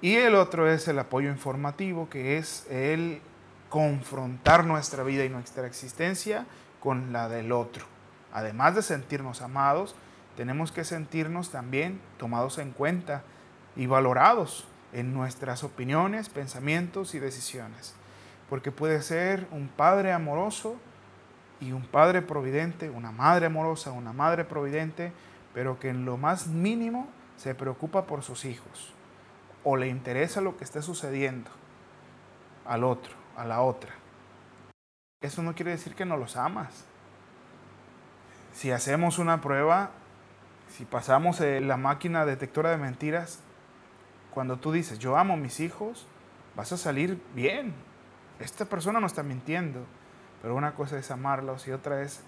Y 0.01 0.15
el 0.15 0.35
otro 0.35 0.67
es 0.67 0.89
el 0.89 0.99
apoyo 0.99 1.29
informativo, 1.29 2.09
que 2.09 2.39
es 2.39 2.67
el 2.71 3.21
confrontar 3.69 4.65
nuestra 4.65 5.03
vida 5.03 5.27
y 5.27 5.29
nuestra 5.29 5.67
existencia 5.67 6.47
con 6.81 7.13
la 7.13 7.29
del 7.29 7.53
otro. 7.53 8.00
Además 8.33 8.75
de 8.75 8.83
sentirnos 8.83 9.43
amados, 9.43 9.95
tenemos 10.37 10.73
que 10.73 10.85
sentirnos 10.85 11.51
también 11.51 12.01
tomados 12.19 12.59
en 12.59 12.73
cuenta 12.73 13.23
y 13.77 13.87
valorados 13.87 14.67
en 14.93 15.13
nuestras 15.13 15.65
opiniones, 15.65 16.29
pensamientos 16.29 17.15
y 17.15 17.19
decisiones. 17.19 17.95
Porque 18.49 18.73
puede 18.73 19.03
ser 19.03 19.47
un 19.51 19.69
padre 19.69 20.13
amoroso 20.13 20.77
y 21.61 21.73
un 21.73 21.83
padre 21.83 22.23
providente, 22.23 22.91
una 22.91 23.13
madre 23.13 23.47
amorosa, 23.47 23.93
una 23.93 24.13
madre 24.13 24.45
providente, 24.45 25.13
pero 25.55 25.79
que 25.79 25.91
en 25.91 26.05
lo 26.05 26.17
más 26.17 26.47
mínimo 26.47 27.09
se 27.37 27.55
preocupa 27.55 28.07
por 28.07 28.23
sus 28.23 28.45
hijos 28.45 28.93
o 29.65 29.77
le 29.77 29.89
interesa 29.89 30.41
lo 30.41 30.57
que 30.57 30.65
esté 30.65 30.83
sucediendo 30.83 31.51
al 32.65 32.85
otro, 32.85 33.15
a 33.37 33.45
la 33.45 33.61
otra. 33.63 33.93
Eso 35.21 35.43
no 35.43 35.55
quiere 35.55 35.73
decir 35.73 35.95
que 35.95 36.07
no 36.07 36.17
los 36.17 36.37
amas. 36.37 36.87
Si 38.53 38.71
hacemos 38.71 39.19
una 39.19 39.41
prueba, 39.41 39.91
si 40.69 40.85
pasamos 40.85 41.41
eh, 41.41 41.61
la 41.61 41.77
máquina 41.77 42.25
detectora 42.25 42.71
de 42.71 42.77
mentiras, 42.77 43.41
cuando 44.33 44.59
tú 44.59 44.73
dices, 44.73 44.99
yo 44.99 45.17
amo 45.17 45.35
a 45.35 45.37
mis 45.37 45.61
hijos, 45.61 46.07
vas 46.57 46.73
a 46.73 46.77
salir 46.77 47.21
bien. 47.35 47.75
Esta 48.39 48.65
persona 48.65 49.01
no 49.01 49.07
está 49.07 49.23
mintiendo, 49.23 49.85
pero 50.43 50.55
una 50.55 50.75
cosa 50.75 50.99
es 50.99 51.11
amarlos 51.11 51.67
y 51.69 51.73
otra 51.73 52.03
es 52.03 52.23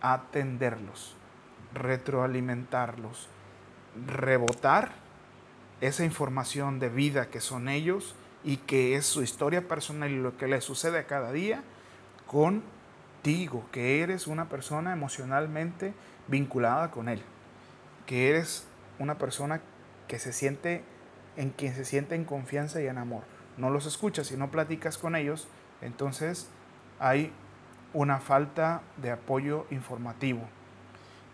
atenderlos, 0.00 1.16
retroalimentarlos, 1.74 3.28
rebotar 4.06 4.92
esa 5.80 6.04
información 6.04 6.78
de 6.78 6.88
vida 6.88 7.28
que 7.28 7.40
son 7.40 7.68
ellos 7.68 8.14
y 8.44 8.58
que 8.58 8.94
es 8.94 9.06
su 9.06 9.22
historia 9.22 9.66
personal 9.66 10.10
y 10.10 10.16
lo 10.16 10.36
que 10.36 10.46
les 10.46 10.64
sucede 10.64 10.98
a 10.98 11.06
cada 11.06 11.32
día 11.32 11.62
contigo, 13.26 13.66
que 13.72 14.04
eres 14.04 14.28
una 14.28 14.48
persona 14.48 14.92
emocionalmente 14.92 15.94
vinculada 16.28 16.92
con 16.92 17.08
él, 17.08 17.20
que 18.06 18.30
eres 18.30 18.68
una 19.00 19.18
persona 19.18 19.60
que 20.06 20.20
se 20.20 20.32
siente 20.32 20.84
en 21.36 21.50
quien 21.50 21.74
se 21.74 21.84
siente 21.84 22.14
en 22.14 22.24
confianza 22.24 22.80
y 22.80 22.86
en 22.86 22.98
amor. 22.98 23.24
No 23.56 23.68
los 23.70 23.84
escuchas 23.84 24.30
y 24.30 24.36
no 24.36 24.52
platicas 24.52 24.96
con 24.96 25.16
ellos, 25.16 25.48
entonces 25.82 26.48
hay 27.00 27.32
una 27.94 28.20
falta 28.20 28.82
de 28.96 29.10
apoyo 29.10 29.66
informativo. 29.72 30.42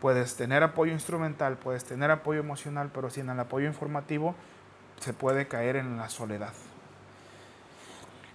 Puedes 0.00 0.34
tener 0.34 0.62
apoyo 0.62 0.92
instrumental, 0.92 1.58
puedes 1.58 1.84
tener 1.84 2.10
apoyo 2.10 2.40
emocional, 2.40 2.90
pero 2.94 3.10
sin 3.10 3.28
el 3.28 3.38
apoyo 3.38 3.66
informativo 3.66 4.34
se 4.98 5.12
puede 5.12 5.46
caer 5.46 5.76
en 5.76 5.98
la 5.98 6.08
soledad. 6.08 6.54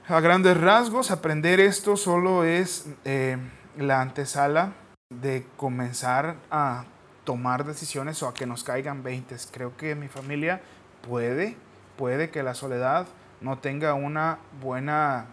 A 0.09 0.21
grandes 0.21 0.55
rasgos, 0.55 1.11
aprender 1.11 1.59
esto 1.59 1.97
solo 1.97 2.45
es 2.45 2.85
eh, 3.03 3.35
la 3.77 3.99
antesala 3.99 4.71
de 5.09 5.45
comenzar 5.57 6.37
a 6.49 6.85
tomar 7.25 7.65
decisiones 7.65 8.23
o 8.23 8.29
a 8.29 8.33
que 8.33 8.45
nos 8.45 8.63
caigan 8.63 9.03
veintes. 9.03 9.49
Creo 9.51 9.75
que 9.75 9.95
mi 9.95 10.07
familia 10.07 10.61
puede, 11.05 11.57
puede 11.97 12.29
que 12.29 12.41
la 12.41 12.53
soledad 12.53 13.05
no 13.41 13.57
tenga 13.57 13.95
una 13.95 14.37
buena 14.61 15.25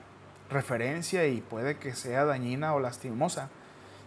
referencia 0.50 1.24
y 1.28 1.40
puede 1.40 1.76
que 1.76 1.94
sea 1.94 2.24
dañina 2.24 2.74
o 2.74 2.80
lastimosa. 2.80 3.50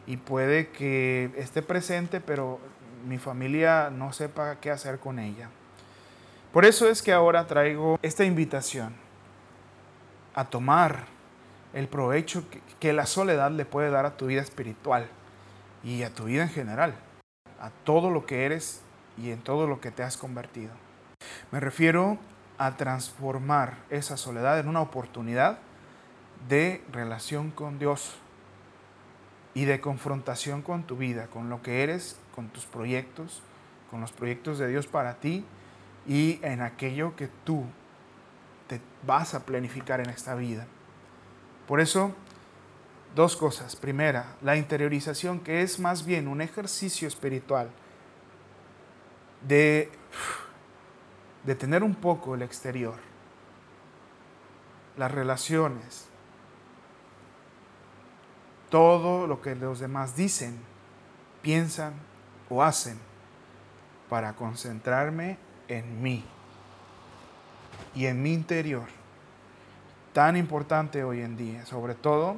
Y 0.06 0.18
puede 0.18 0.68
que 0.68 1.32
esté 1.38 1.62
presente, 1.62 2.20
pero 2.20 2.60
mi 3.08 3.20
familia 3.20 3.90
no 3.90 4.12
sepa 4.12 4.58
qué 4.60 4.70
hacer 4.70 5.00
con 5.00 5.20
ella. 5.20 5.48
Por 6.52 6.66
eso 6.66 6.90
es 6.90 7.02
que 7.02 7.14
ahora 7.14 7.48
traigo 7.48 7.98
esta 8.02 8.26
invitación 8.26 9.07
a 10.38 10.46
tomar 10.46 11.06
el 11.74 11.88
provecho 11.88 12.44
que, 12.80 12.94
la 12.94 13.08
soledad 13.08 13.50
le 13.50 13.66
puede 13.66 13.90
dar 13.90 14.06
a 14.06 14.18
tu 14.18 14.28
vida 14.28 14.42
espiritual 14.42 15.10
y 15.84 16.04
a 16.04 16.14
tu 16.14 16.26
vida 16.26 16.44
en 16.44 16.50
general, 16.50 16.94
a 17.60 17.72
todo 17.84 18.12
lo 18.12 18.28
que 18.28 18.46
eres 18.46 18.82
y 19.18 19.32
en 19.32 19.42
todo 19.42 19.66
lo 19.66 19.82
que 19.82 19.90
te 19.90 20.04
has 20.04 20.16
convertido. 20.16 20.70
Me 21.52 21.60
refiero 21.60 22.20
a 22.60 22.78
transformar 22.78 23.78
esa 23.90 24.16
soledad 24.16 24.60
en 24.60 24.68
una 24.68 24.82
oportunidad 24.82 25.58
de 26.48 26.84
relación 26.92 27.50
con 27.50 27.80
Dios 27.80 28.16
y 29.56 29.66
de 29.66 29.82
confrontación 29.82 30.62
con 30.62 30.84
tu 30.84 30.98
vida, 30.98 31.26
con 31.34 31.50
lo 31.50 31.64
que 31.64 31.82
eres, 31.82 32.20
con 32.36 32.50
tus 32.50 32.68
proyectos, 32.68 33.42
con 33.90 34.02
los 34.02 34.12
proyectos 34.12 34.60
de 34.60 34.68
Dios 34.68 34.86
para 34.86 35.16
ti 35.16 35.44
y 36.06 36.40
en 36.44 36.62
aquello 36.62 37.16
que 37.16 37.28
tú 37.44 37.66
te 38.68 38.82
vas 39.06 39.34
a 39.34 39.46
planificar 39.46 40.00
en 40.00 40.10
esta 40.10 40.36
vida. 40.36 40.68
Por 41.68 41.82
eso, 41.82 42.14
dos 43.16 43.36
cosas. 43.36 43.76
Primera, 43.76 44.36
la 44.42 44.56
interiorización, 44.56 45.40
que 45.40 45.62
es 45.62 45.80
más 45.80 46.06
bien 46.06 46.28
un 46.28 46.42
ejercicio 46.42 47.08
espiritual 47.08 47.70
de 49.48 49.92
de 51.48 51.56
tener 51.56 51.82
un 51.82 51.96
poco 51.96 52.36
el 52.36 52.42
exterior, 52.42 52.96
las 54.98 55.10
relaciones, 55.10 56.10
todo 58.70 59.28
lo 59.28 59.42
que 59.42 59.56
los 59.56 59.80
demás 59.80 60.18
dicen, 60.18 60.60
piensan 61.42 61.94
o 62.50 62.64
hacen 62.64 63.00
para 64.10 64.34
concentrarme 64.34 65.38
en 65.70 66.02
mí 66.02 66.26
y 67.96 68.06
en 68.06 68.22
mi 68.22 68.34
interior. 68.34 68.88
Tan 70.14 70.38
importante 70.38 71.04
hoy 71.04 71.22
en 71.22 71.38
día, 71.38 71.66
sobre 71.66 71.96
todo 71.96 72.38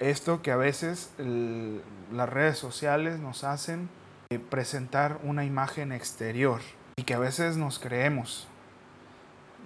esto 0.00 0.42
que 0.42 0.52
a 0.52 0.56
veces 0.56 1.12
las 1.18 2.28
redes 2.28 2.58
sociales 2.58 3.18
nos 3.18 3.44
hacen 3.44 3.88
eh, 4.30 4.38
presentar 4.38 5.18
una 5.22 5.44
imagen 5.44 5.92
exterior 5.92 6.60
y 6.96 7.02
que 7.04 7.14
a 7.14 7.18
veces 7.18 7.56
nos 7.56 7.78
creemos. 7.78 8.46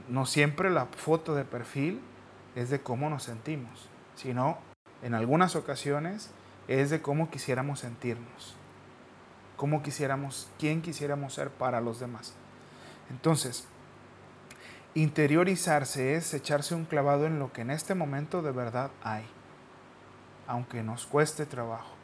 No 0.09 0.27
siempre 0.27 0.71
la 0.71 0.87
foto 0.87 1.35
de 1.35 1.45
perfil 1.45 2.01
es 2.55 2.71
de 2.71 2.81
cómo 2.81 3.11
nos 3.11 3.25
sentimos, 3.25 3.89
sino 4.15 4.59
en 5.03 5.15
algunas 5.15 5.57
ocasiones 5.57 6.31
es 6.69 6.91
de 6.91 7.03
cómo 7.03 7.31
quisiéramos 7.31 7.81
sentirnos, 7.81 8.55
cómo 9.57 9.83
quisiéramos, 9.83 10.49
quién 10.59 10.81
quisiéramos 10.81 11.35
ser 11.35 11.51
para 11.51 11.81
los 11.81 11.99
demás. 12.01 12.35
Entonces, 13.11 13.67
interiorizarse 14.95 16.15
es 16.15 16.35
echarse 16.35 16.75
un 16.75 16.85
clavado 16.85 17.27
en 17.27 17.39
lo 17.39 17.53
que 17.53 17.63
en 17.63 17.71
este 17.71 17.95
momento 17.95 18.43
de 18.43 18.53
verdad 18.53 18.91
hay, 19.03 19.25
aunque 20.47 20.83
nos 20.83 21.07
cueste 21.07 21.47
trabajo. 21.47 21.95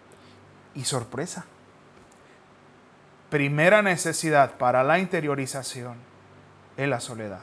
Y 0.74 0.84
sorpresa, 0.84 1.44
primera 3.30 3.82
necesidad 3.82 4.56
para 4.56 4.82
la 4.84 4.98
interiorización 4.98 5.96
es 6.76 6.88
la 6.88 7.00
soledad. 7.00 7.42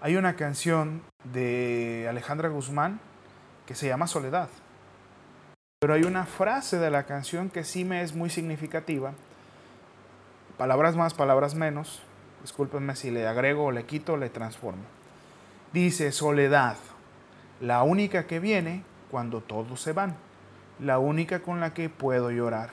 Hay 0.00 0.16
una 0.16 0.36
canción 0.36 1.02
de 1.24 2.06
Alejandra 2.08 2.48
Guzmán 2.48 3.00
que 3.66 3.74
se 3.74 3.88
llama 3.88 4.06
Soledad. 4.06 4.48
Pero 5.80 5.94
hay 5.94 6.04
una 6.04 6.26
frase 6.26 6.78
de 6.78 6.90
la 6.90 7.04
canción 7.04 7.50
que 7.50 7.64
sí 7.64 7.84
me 7.84 8.02
es 8.02 8.14
muy 8.14 8.30
significativa. 8.30 9.12
Palabras 10.56 10.96
más, 10.96 11.14
palabras 11.14 11.54
menos. 11.54 12.02
Discúlpenme 12.46 12.94
si 12.94 13.10
le 13.10 13.26
agrego 13.26 13.72
le 13.72 13.86
quito 13.86 14.16
le 14.16 14.30
transformo. 14.30 14.84
Dice, 15.72 16.12
soledad, 16.12 16.76
la 17.60 17.82
única 17.82 18.28
que 18.28 18.38
viene 18.38 18.84
cuando 19.10 19.40
todos 19.40 19.80
se 19.80 19.92
van, 19.92 20.14
la 20.78 21.00
única 21.00 21.42
con 21.42 21.58
la 21.58 21.74
que 21.74 21.88
puedo 21.88 22.30
llorar, 22.30 22.70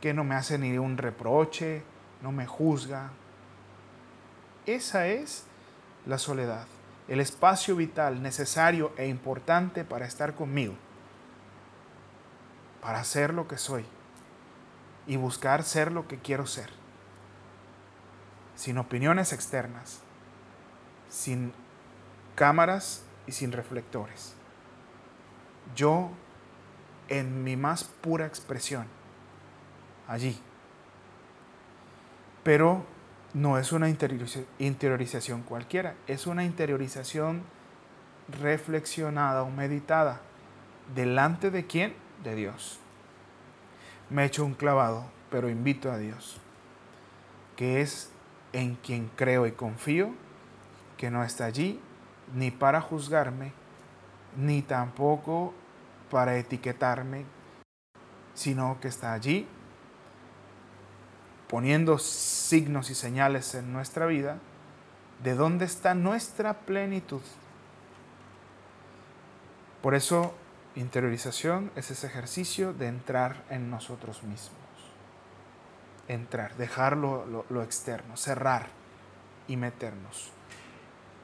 que 0.00 0.14
no 0.14 0.22
me 0.22 0.36
hace 0.36 0.58
ni 0.58 0.78
un 0.78 0.96
reproche, 0.96 1.82
no 2.22 2.30
me 2.30 2.46
juzga. 2.46 3.10
Esa 4.64 5.08
es 5.08 5.42
la 6.06 6.18
soledad, 6.18 6.68
el 7.08 7.18
espacio 7.18 7.74
vital 7.74 8.22
necesario 8.22 8.92
e 8.96 9.08
importante 9.08 9.84
para 9.84 10.06
estar 10.06 10.36
conmigo, 10.36 10.74
para 12.80 13.02
ser 13.02 13.34
lo 13.34 13.48
que 13.48 13.58
soy 13.58 13.84
y 15.08 15.16
buscar 15.16 15.64
ser 15.64 15.90
lo 15.90 16.06
que 16.06 16.18
quiero 16.18 16.46
ser, 16.46 16.85
sin 18.56 18.78
opiniones 18.78 19.32
externas, 19.32 20.00
sin 21.08 21.52
cámaras 22.34 23.04
y 23.26 23.32
sin 23.32 23.52
reflectores. 23.52 24.34
Yo 25.76 26.10
en 27.08 27.44
mi 27.44 27.56
más 27.56 27.84
pura 27.84 28.26
expresión, 28.26 28.86
allí. 30.08 30.40
Pero 32.42 32.84
no 33.34 33.58
es 33.58 33.72
una 33.72 33.88
interiorización 33.88 35.42
cualquiera, 35.42 35.94
es 36.06 36.26
una 36.26 36.44
interiorización 36.44 37.42
reflexionada 38.40 39.42
o 39.42 39.50
meditada. 39.50 40.20
¿Delante 40.94 41.50
de 41.50 41.66
quién? 41.66 41.94
De 42.24 42.34
Dios. 42.34 42.78
Me 44.08 44.24
echo 44.24 44.44
un 44.44 44.54
clavado, 44.54 45.04
pero 45.30 45.48
invito 45.48 45.90
a 45.90 45.98
Dios, 45.98 46.38
que 47.56 47.80
es 47.80 48.10
en 48.56 48.76
quien 48.76 49.10
creo 49.16 49.46
y 49.46 49.52
confío, 49.52 50.14
que 50.96 51.10
no 51.10 51.22
está 51.22 51.44
allí 51.44 51.78
ni 52.34 52.50
para 52.50 52.80
juzgarme, 52.80 53.52
ni 54.34 54.62
tampoco 54.62 55.52
para 56.10 56.36
etiquetarme, 56.36 57.26
sino 58.32 58.78
que 58.80 58.88
está 58.88 59.12
allí 59.12 59.46
poniendo 61.48 61.98
signos 61.98 62.88
y 62.90 62.94
señales 62.94 63.54
en 63.54 63.72
nuestra 63.74 64.06
vida 64.06 64.38
de 65.22 65.34
dónde 65.34 65.66
está 65.66 65.94
nuestra 65.94 66.54
plenitud. 66.60 67.22
Por 69.82 69.94
eso, 69.94 70.34
interiorización 70.74 71.70
es 71.76 71.90
ese 71.90 72.06
ejercicio 72.06 72.72
de 72.72 72.88
entrar 72.88 73.44
en 73.50 73.70
nosotros 73.70 74.22
mismos. 74.22 74.65
Entrar, 76.08 76.56
dejar 76.56 76.96
lo, 76.96 77.62
externo, 77.62 78.16
cerrar 78.16 78.68
y 79.48 79.56
meternos. 79.56 80.30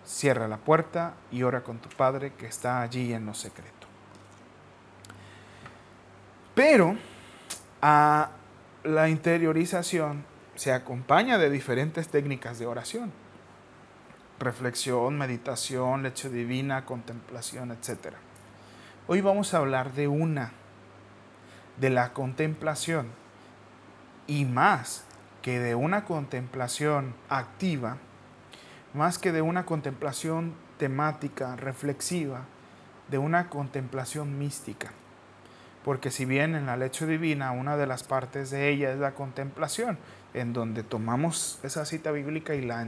Cierra 0.04 0.48
la 0.48 0.56
puerta 0.56 1.14
y 1.30 1.44
ora 1.44 1.62
con 1.62 1.78
tu 1.78 1.88
Padre 1.88 2.32
que 2.34 2.46
está 2.46 2.82
allí 2.82 3.12
en 3.12 3.26
lo 3.26 3.34
secreto. 3.34 3.86
Pero 6.54 6.96
a 7.80 8.30
la 8.84 9.08
interiorización 9.08 10.24
se 10.54 10.72
acompaña 10.72 11.38
de 11.38 11.50
diferentes 11.50 12.08
técnicas 12.08 12.58
de 12.58 12.66
oración. 12.66 13.12
Reflexión, 14.38 15.16
meditación, 15.16 16.02
leche 16.02 16.28
divina, 16.28 16.84
contemplación, 16.84 17.70
etc. 17.70 18.14
Hoy 19.06 19.20
vamos 19.20 19.54
a 19.54 19.58
hablar 19.58 19.92
de 19.92 20.08
una, 20.08 20.52
de 21.78 21.90
la 21.90 22.12
contemplación. 22.12 23.21
Y 24.26 24.44
más 24.44 25.04
que 25.42 25.58
de 25.58 25.74
una 25.74 26.04
contemplación 26.04 27.14
activa, 27.28 27.98
más 28.94 29.18
que 29.18 29.32
de 29.32 29.42
una 29.42 29.66
contemplación 29.66 30.54
temática, 30.78 31.56
reflexiva, 31.56 32.44
de 33.08 33.18
una 33.18 33.50
contemplación 33.50 34.38
mística. 34.38 34.92
Porque 35.84 36.10
si 36.10 36.24
bien 36.24 36.54
en 36.54 36.66
la 36.66 36.76
leche 36.76 37.06
divina 37.06 37.50
una 37.52 37.76
de 37.76 37.86
las 37.86 38.04
partes 38.04 38.50
de 38.50 38.68
ella 38.68 38.92
es 38.92 38.98
la 38.98 39.14
contemplación, 39.14 39.98
en 40.34 40.52
donde 40.52 40.82
tomamos 40.82 41.58
esa 41.62 41.84
cita 41.84 42.12
bíblica 42.12 42.54
y 42.54 42.62
la 42.62 42.86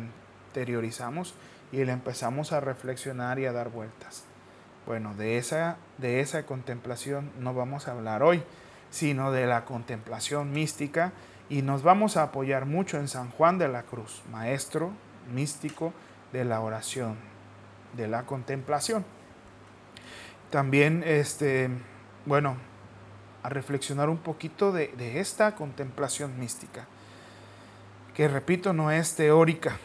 interiorizamos 0.49 1.35
y 1.73 1.85
la 1.85 1.92
empezamos 1.92 2.53
a 2.53 2.61
reflexionar 2.61 3.38
y 3.38 3.47
a 3.47 3.53
dar 3.53 3.70
vueltas. 3.70 4.25
Bueno, 4.87 5.14
de 5.14 5.38
esa, 5.38 5.77
de 5.99 6.20
esa 6.20 6.44
contemplación 6.44 7.33
no 7.40 7.55
vamos 7.55 7.88
a 7.88 7.92
hablar 7.92 8.23
hoy, 8.23 8.42
sino 8.94 9.33
de 9.33 9.44
la 9.44 9.64
contemplación 9.64 10.52
mística 10.52 11.12
y 11.48 11.62
nos 11.62 11.83
vamos 11.83 12.16
a 12.16 12.22
apoyar 12.22 12.64
mucho 12.64 12.96
en 12.96 13.09
San 13.09 13.28
Juan 13.33 13.59
de 13.59 13.66
la 13.66 13.83
Cruz, 13.83 14.22
maestro 14.30 14.92
místico 15.33 15.92
de 16.33 16.44
la 16.44 16.61
oración, 16.61 17.16
de 17.96 18.07
la 18.07 18.24
contemplación. 18.24 19.04
También, 20.50 21.02
este, 21.04 21.70
bueno, 22.24 22.57
a 23.42 23.48
reflexionar 23.48 24.09
un 24.09 24.18
poquito 24.18 24.70
de, 24.70 24.92
esta 25.18 25.57
contemplación 25.57 26.38
mística, 26.38 26.87
que 28.14 28.28
repito, 28.28 28.72
no 28.72 28.92
es 28.92 29.16
teórica 29.16 29.76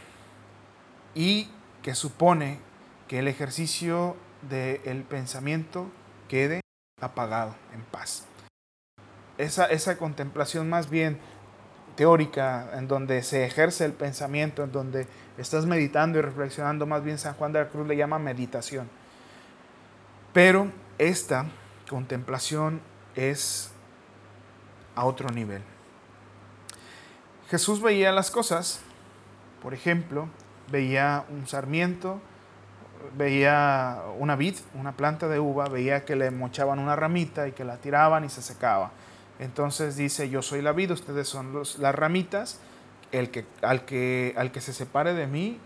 y 1.16 1.50
que 1.82 1.96
supone 1.96 2.60
que 3.08 3.18
el 3.18 3.28
ejercicio 3.28 4.16
del 4.48 5.02
pensamiento 5.02 5.90
quede 6.28 6.62
apagado, 7.02 7.56
en 7.74 7.82
paz. 7.82 8.29
Esa, 9.40 9.66
esa 9.66 9.98
contemplación 9.98 10.70
más 10.70 10.92
bien 10.92 11.18
teórica, 11.96 12.70
en 12.78 12.88
donde 12.88 13.24
se 13.24 13.44
ejerce 13.44 13.86
el 13.86 13.94
pensamiento, 13.94 14.64
en 14.64 14.72
donde 14.72 15.08
estás 15.38 15.66
meditando 15.66 16.20
y 16.20 16.22
reflexionando, 16.22 16.86
más 16.86 17.04
bien 17.04 17.18
San 17.18 17.34
Juan 17.34 17.52
de 17.52 17.60
la 17.60 17.70
Cruz 17.70 17.88
le 17.88 17.98
llama 17.98 18.20
meditación. 18.20 18.88
Pero 20.32 20.72
esta 20.98 21.48
contemplación 21.90 22.82
es 23.16 23.72
a 24.96 25.06
otro 25.06 25.30
nivel. 25.30 25.62
Jesús 27.50 27.82
veía 27.82 28.12
las 28.12 28.30
cosas, 28.30 28.82
por 29.64 29.74
ejemplo, 29.74 30.28
veía 30.72 31.26
un 31.30 31.48
sarmiento, 31.48 32.22
veía 33.18 34.04
una 34.18 34.36
vid, 34.36 34.56
una 34.74 34.92
planta 34.92 35.28
de 35.28 35.40
uva, 35.40 35.68
veía 35.68 36.06
que 36.06 36.16
le 36.16 36.32
mochaban 36.32 36.80
una 36.80 36.96
ramita 36.96 37.48
y 37.48 37.54
que 37.54 37.64
la 37.64 37.78
tiraban 37.78 38.24
y 38.24 38.30
se 38.30 38.42
secaba. 38.42 38.92
Entonces 39.40 39.96
dice, 39.96 40.30
yo 40.30 40.42
soy 40.42 40.62
la 40.62 40.74
vid, 40.74 40.92
ustedes 40.92 41.28
son 41.28 41.64
las 41.80 41.96
ramitas, 41.96 42.60
el 43.12 43.32
que, 43.32 43.46
al, 43.62 43.86
que, 43.86 44.34
al 44.38 44.52
que 44.52 44.62
se 44.62 44.74
separe 44.74 45.14
de 45.14 45.28
mí 45.28 45.60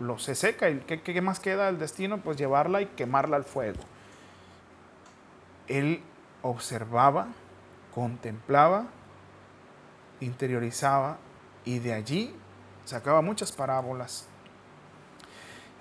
lo, 0.00 0.18
se 0.18 0.34
seca. 0.34 0.68
¿Y 0.68 0.80
qué, 0.80 1.22
más 1.22 1.40
queda 1.40 1.68
el 1.68 1.78
destino? 1.78 2.18
Pues 2.18 2.36
llevarla 2.36 2.82
y 2.82 2.86
quemarla 2.86 3.36
al 3.36 3.44
fuego. 3.44 3.80
Él 5.68 6.02
observaba, 6.42 7.28
contemplaba, 7.94 8.86
interiorizaba 10.20 11.18
y 11.64 11.78
de 11.78 11.94
allí 11.94 12.34
sacaba 12.84 13.22
muchas 13.22 13.52
parábolas. 13.52 14.26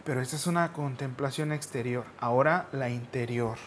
Pero 0.06 0.22
esta 0.22 0.36
es 0.36 0.48
una 0.48 0.72
contemplación 0.74 1.52
exterior. 1.52 2.06
Ahora 2.20 2.68
la 2.72 2.90
interior. 2.90 3.58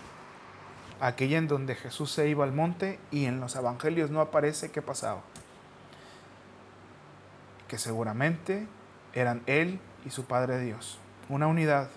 Aquella 1.01 1.39
en 1.39 1.49
donde 1.49 1.75
Jesús 1.75 2.11
se 2.11 2.29
iba 2.29 2.45
al 2.45 2.53
monte 2.53 2.99
y 3.11 3.27
en 3.27 3.41
los 3.41 3.57
evangelios 3.57 4.11
no 4.11 4.21
aparece 4.21 4.71
qué 4.71 4.83
pasaba. 4.83 5.23
Que 7.69 7.79
seguramente 7.79 8.67
eran 9.13 9.43
Él 9.47 9.81
y 10.05 10.11
su 10.11 10.25
Padre 10.25 10.61
Dios. 10.61 10.99
Una 11.29 11.47
unidad. 11.47 11.89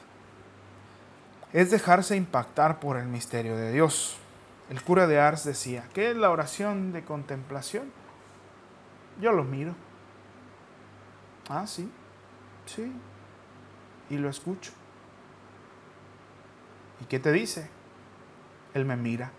Es 1.53 1.71
dejarse 1.71 2.15
impactar 2.15 2.79
por 2.79 2.97
el 2.97 3.07
misterio 3.07 3.55
de 3.55 3.71
Dios. 3.71 4.17
El 4.69 4.81
cura 4.81 5.07
de 5.07 5.19
Ars 5.19 5.45
decía, 5.45 5.88
¿qué 5.93 6.12
es 6.12 6.17
la 6.17 6.29
oración 6.29 6.91
de 6.91 7.03
contemplación? 7.03 7.91
Yo 9.21 9.31
lo 9.31 9.43
miro. 9.43 9.73
Ah, 11.49 11.65
sí, 11.65 11.89
sí. 12.65 12.91
Y 14.10 14.17
lo 14.17 14.29
escucho. 14.29 14.71
¿Y 17.01 17.05
qué 17.05 17.19
te 17.19 17.31
dice? 17.31 17.69
Él 18.73 18.86
me 18.86 18.95
mira. 18.95 19.32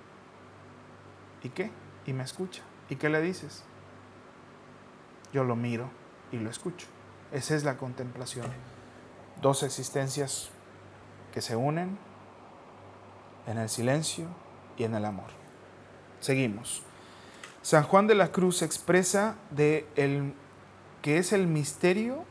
¿Y 1.43 1.51
qué? 1.51 1.71
Y 2.07 2.13
me 2.13 2.25
escucha. 2.25 2.63
¿Y 2.89 2.97
qué 2.97 3.09
le 3.09 3.21
dices? 3.21 3.65
Yo 5.33 5.45
lo 5.45 5.57
miro 5.57 5.91
y 6.33 6.39
lo 6.39 6.51
escucho. 6.51 6.87
Esa 7.33 7.55
es 7.55 7.65
la 7.65 7.77
contemplación. 7.77 8.47
Dos 9.43 9.63
existencias 9.63 10.51
que 11.33 11.43
se 11.43 11.57
unen 11.57 11.99
en 13.47 13.59
el 13.59 13.69
silencio 13.69 14.27
y 14.77 14.85
en 14.85 14.95
el 14.95 15.05
amor. 15.05 15.29
Seguimos. 16.21 16.83
San 17.63 17.83
Juan 17.83 18.07
de 18.07 18.15
la 18.15 18.33
Cruz 18.33 18.63
expresa 18.63 19.37
de 19.51 19.87
el, 19.97 20.35
que 21.03 21.19
es 21.19 21.33
el 21.33 21.47
misterio 21.47 22.25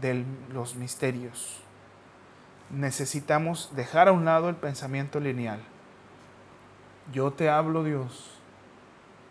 de 0.00 0.24
los 0.52 0.74
misterios. 0.74 1.60
Necesitamos 2.70 3.70
dejar 3.74 4.08
a 4.08 4.12
un 4.12 4.24
lado 4.24 4.48
el 4.48 4.56
pensamiento 4.56 5.20
lineal. 5.20 5.60
Yo 7.10 7.32
te 7.32 7.48
hablo 7.48 7.82
Dios 7.82 8.38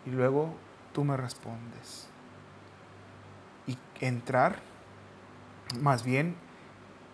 y 0.04 0.10
luego 0.10 0.54
tú 0.92 1.04
me 1.04 1.16
respondes. 1.16 2.08
Y 3.66 3.78
entrar 4.00 4.60
más 5.80 6.02
bien 6.02 6.36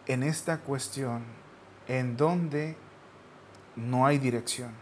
en 0.06 0.22
esta 0.22 0.58
cuestión 0.58 1.22
en 1.86 2.16
donde 2.16 2.76
no 3.76 4.06
hay 4.06 4.18
dirección, 4.18 4.72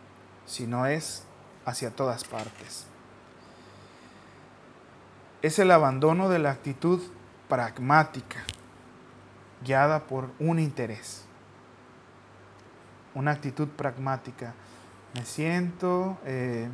sino 0.46 0.86
es 0.86 1.24
hacia 1.64 1.90
todas 1.90 2.24
partes. 2.24 2.86
Es 5.42 5.58
el 5.58 5.70
abandono 5.70 6.28
de 6.28 6.38
la 6.38 6.50
actitud 6.50 7.00
pragmática, 7.48 8.38
guiada 9.64 10.06
por 10.06 10.30
un 10.38 10.58
interés. 10.58 11.24
Una 13.14 13.32
actitud 13.32 13.68
pragmática. 13.68 14.54
Me 15.16 15.24
siento, 15.24 16.18
eh, 16.26 16.68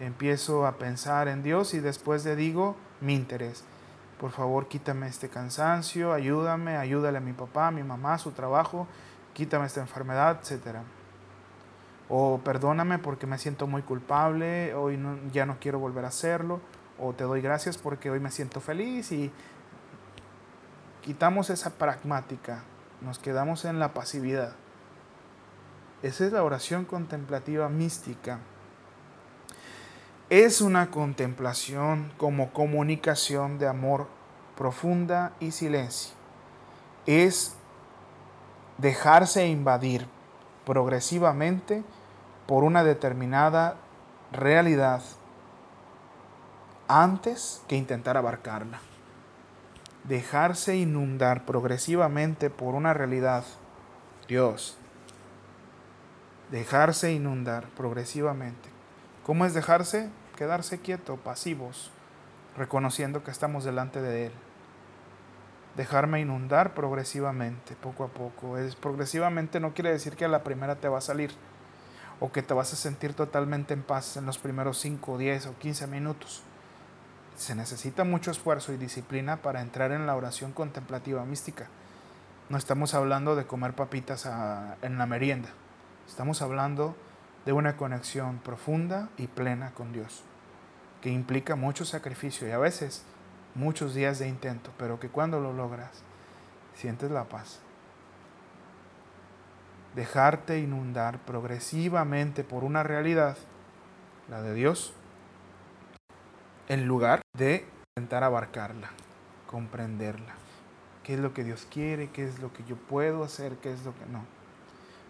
empiezo 0.00 0.66
a 0.66 0.78
pensar 0.78 1.28
en 1.28 1.42
Dios 1.42 1.74
y 1.74 1.80
después 1.80 2.24
le 2.24 2.34
digo 2.34 2.76
mi 3.02 3.14
interés. 3.14 3.62
Por 4.18 4.30
favor, 4.30 4.68
quítame 4.68 5.06
este 5.06 5.28
cansancio, 5.28 6.14
ayúdame, 6.14 6.78
ayúdale 6.78 7.18
a 7.18 7.20
mi 7.20 7.34
papá, 7.34 7.66
a 7.66 7.70
mi 7.70 7.82
mamá, 7.82 8.14
a 8.14 8.18
su 8.18 8.30
trabajo, 8.30 8.86
quítame 9.34 9.66
esta 9.66 9.82
enfermedad, 9.82 10.40
etc. 10.40 10.78
O 12.08 12.40
perdóname 12.42 12.98
porque 12.98 13.26
me 13.26 13.36
siento 13.36 13.66
muy 13.66 13.82
culpable, 13.82 14.72
hoy 14.72 14.98
ya 15.30 15.44
no 15.44 15.58
quiero 15.60 15.78
volver 15.78 16.06
a 16.06 16.08
hacerlo. 16.08 16.62
O 16.98 17.12
te 17.12 17.24
doy 17.24 17.42
gracias 17.42 17.76
porque 17.76 18.10
hoy 18.10 18.18
me 18.18 18.30
siento 18.30 18.62
feliz 18.62 19.12
y 19.12 19.30
quitamos 21.02 21.50
esa 21.50 21.68
pragmática, 21.68 22.62
nos 23.02 23.18
quedamos 23.18 23.66
en 23.66 23.78
la 23.78 23.92
pasividad. 23.92 24.54
Esa 26.02 26.26
es 26.26 26.32
la 26.32 26.42
oración 26.42 26.84
contemplativa 26.84 27.68
mística 27.68 28.38
es 30.30 30.60
una 30.60 30.90
contemplación 30.90 32.12
como 32.18 32.52
comunicación 32.52 33.58
de 33.58 33.66
amor 33.66 34.08
profunda 34.56 35.32
y 35.40 35.52
silencio. 35.52 36.12
Es 37.06 37.54
dejarse 38.76 39.46
invadir 39.46 40.06
progresivamente 40.66 41.82
por 42.46 42.62
una 42.62 42.84
determinada 42.84 43.76
realidad 44.30 45.02
antes 46.88 47.62
que 47.66 47.76
intentar 47.76 48.18
abarcarla. 48.18 48.80
Dejarse 50.04 50.76
inundar 50.76 51.46
progresivamente 51.46 52.50
por 52.50 52.74
una 52.74 52.92
realidad, 52.92 53.44
Dios. 54.26 54.77
Dejarse 56.50 57.12
inundar 57.12 57.66
progresivamente 57.76 58.78
¿Cómo 59.28 59.44
es 59.44 59.52
dejarse? 59.52 60.08
Quedarse 60.36 60.80
quieto, 60.80 61.18
pasivos, 61.18 61.90
reconociendo 62.56 63.22
que 63.22 63.30
estamos 63.30 63.62
delante 63.62 64.00
de 64.00 64.28
Él. 64.28 64.32
Dejarme 65.76 66.20
inundar 66.20 66.72
progresivamente, 66.72 67.76
poco 67.76 68.04
a 68.04 68.08
poco. 68.08 68.56
Es 68.56 68.74
progresivamente 68.74 69.60
no 69.60 69.74
quiere 69.74 69.90
decir 69.90 70.16
que 70.16 70.24
a 70.24 70.28
la 70.28 70.44
primera 70.44 70.76
te 70.76 70.88
va 70.88 70.96
a 70.96 71.02
salir 71.02 71.30
o 72.20 72.32
que 72.32 72.40
te 72.40 72.54
vas 72.54 72.72
a 72.72 72.76
sentir 72.76 73.12
totalmente 73.12 73.74
en 73.74 73.82
paz 73.82 74.16
en 74.16 74.24
los 74.24 74.38
primeros 74.38 74.78
5, 74.78 75.18
10 75.18 75.48
o 75.48 75.58
15 75.58 75.86
minutos. 75.88 76.40
Se 77.36 77.54
necesita 77.54 78.04
mucho 78.04 78.30
esfuerzo 78.30 78.72
y 78.72 78.78
disciplina 78.78 79.42
para 79.42 79.60
entrar 79.60 79.92
en 79.92 80.06
la 80.06 80.16
oración 80.16 80.52
contemplativa 80.52 81.22
mística. 81.26 81.66
No 82.48 82.56
estamos 82.56 82.94
hablando 82.94 83.36
de 83.36 83.44
comer 83.44 83.74
papitas 83.74 84.26
en 84.80 84.96
la 84.96 85.04
merienda. 85.04 85.50
Estamos 86.08 86.40
hablando 86.40 86.96
de 87.44 87.52
una 87.52 87.76
conexión 87.76 88.38
profunda 88.38 89.10
y 89.18 89.26
plena 89.26 89.72
con 89.74 89.92
Dios, 89.92 90.24
que 91.02 91.10
implica 91.10 91.54
mucho 91.54 91.84
sacrificio 91.84 92.48
y 92.48 92.50
a 92.50 92.58
veces 92.58 93.04
muchos 93.54 93.94
días 93.94 94.18
de 94.18 94.26
intento, 94.26 94.72
pero 94.78 94.98
que 94.98 95.10
cuando 95.10 95.38
lo 95.38 95.52
logras, 95.52 96.02
sientes 96.74 97.10
la 97.10 97.24
paz. 97.24 97.60
Dejarte 99.94 100.58
inundar 100.58 101.18
progresivamente 101.20 102.42
por 102.42 102.64
una 102.64 102.82
realidad, 102.82 103.36
la 104.28 104.40
de 104.40 104.54
Dios, 104.54 104.94
en 106.68 106.86
lugar 106.88 107.20
de 107.36 107.66
intentar 107.96 108.24
abarcarla, 108.24 108.88
comprenderla. 109.46 110.34
¿Qué 111.04 111.14
es 111.14 111.20
lo 111.20 111.34
que 111.34 111.44
Dios 111.44 111.68
quiere? 111.70 112.10
¿Qué 112.10 112.26
es 112.26 112.38
lo 112.38 112.52
que 112.52 112.64
yo 112.64 112.76
puedo 112.76 113.24
hacer? 113.24 113.56
¿Qué 113.56 113.72
es 113.72 113.84
lo 113.84 113.94
que 113.94 114.06
no? 114.06 114.24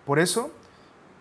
Por 0.04 0.18
eso, 0.18 0.52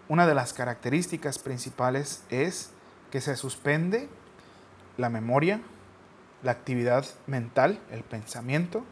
una 0.09 0.25
de 0.25 0.35
las 0.35 0.53
características 0.53 1.39
principales 1.39 2.23
es 2.29 2.71
que 3.11 3.21
se 3.21 3.35
suspende 3.35 4.09
la 4.97 5.09
memoria, 5.09 5.61
la 6.43 6.51
actividad 6.51 7.05
mental, 7.25 7.79
el 7.91 8.03
pensamiento 8.03 8.83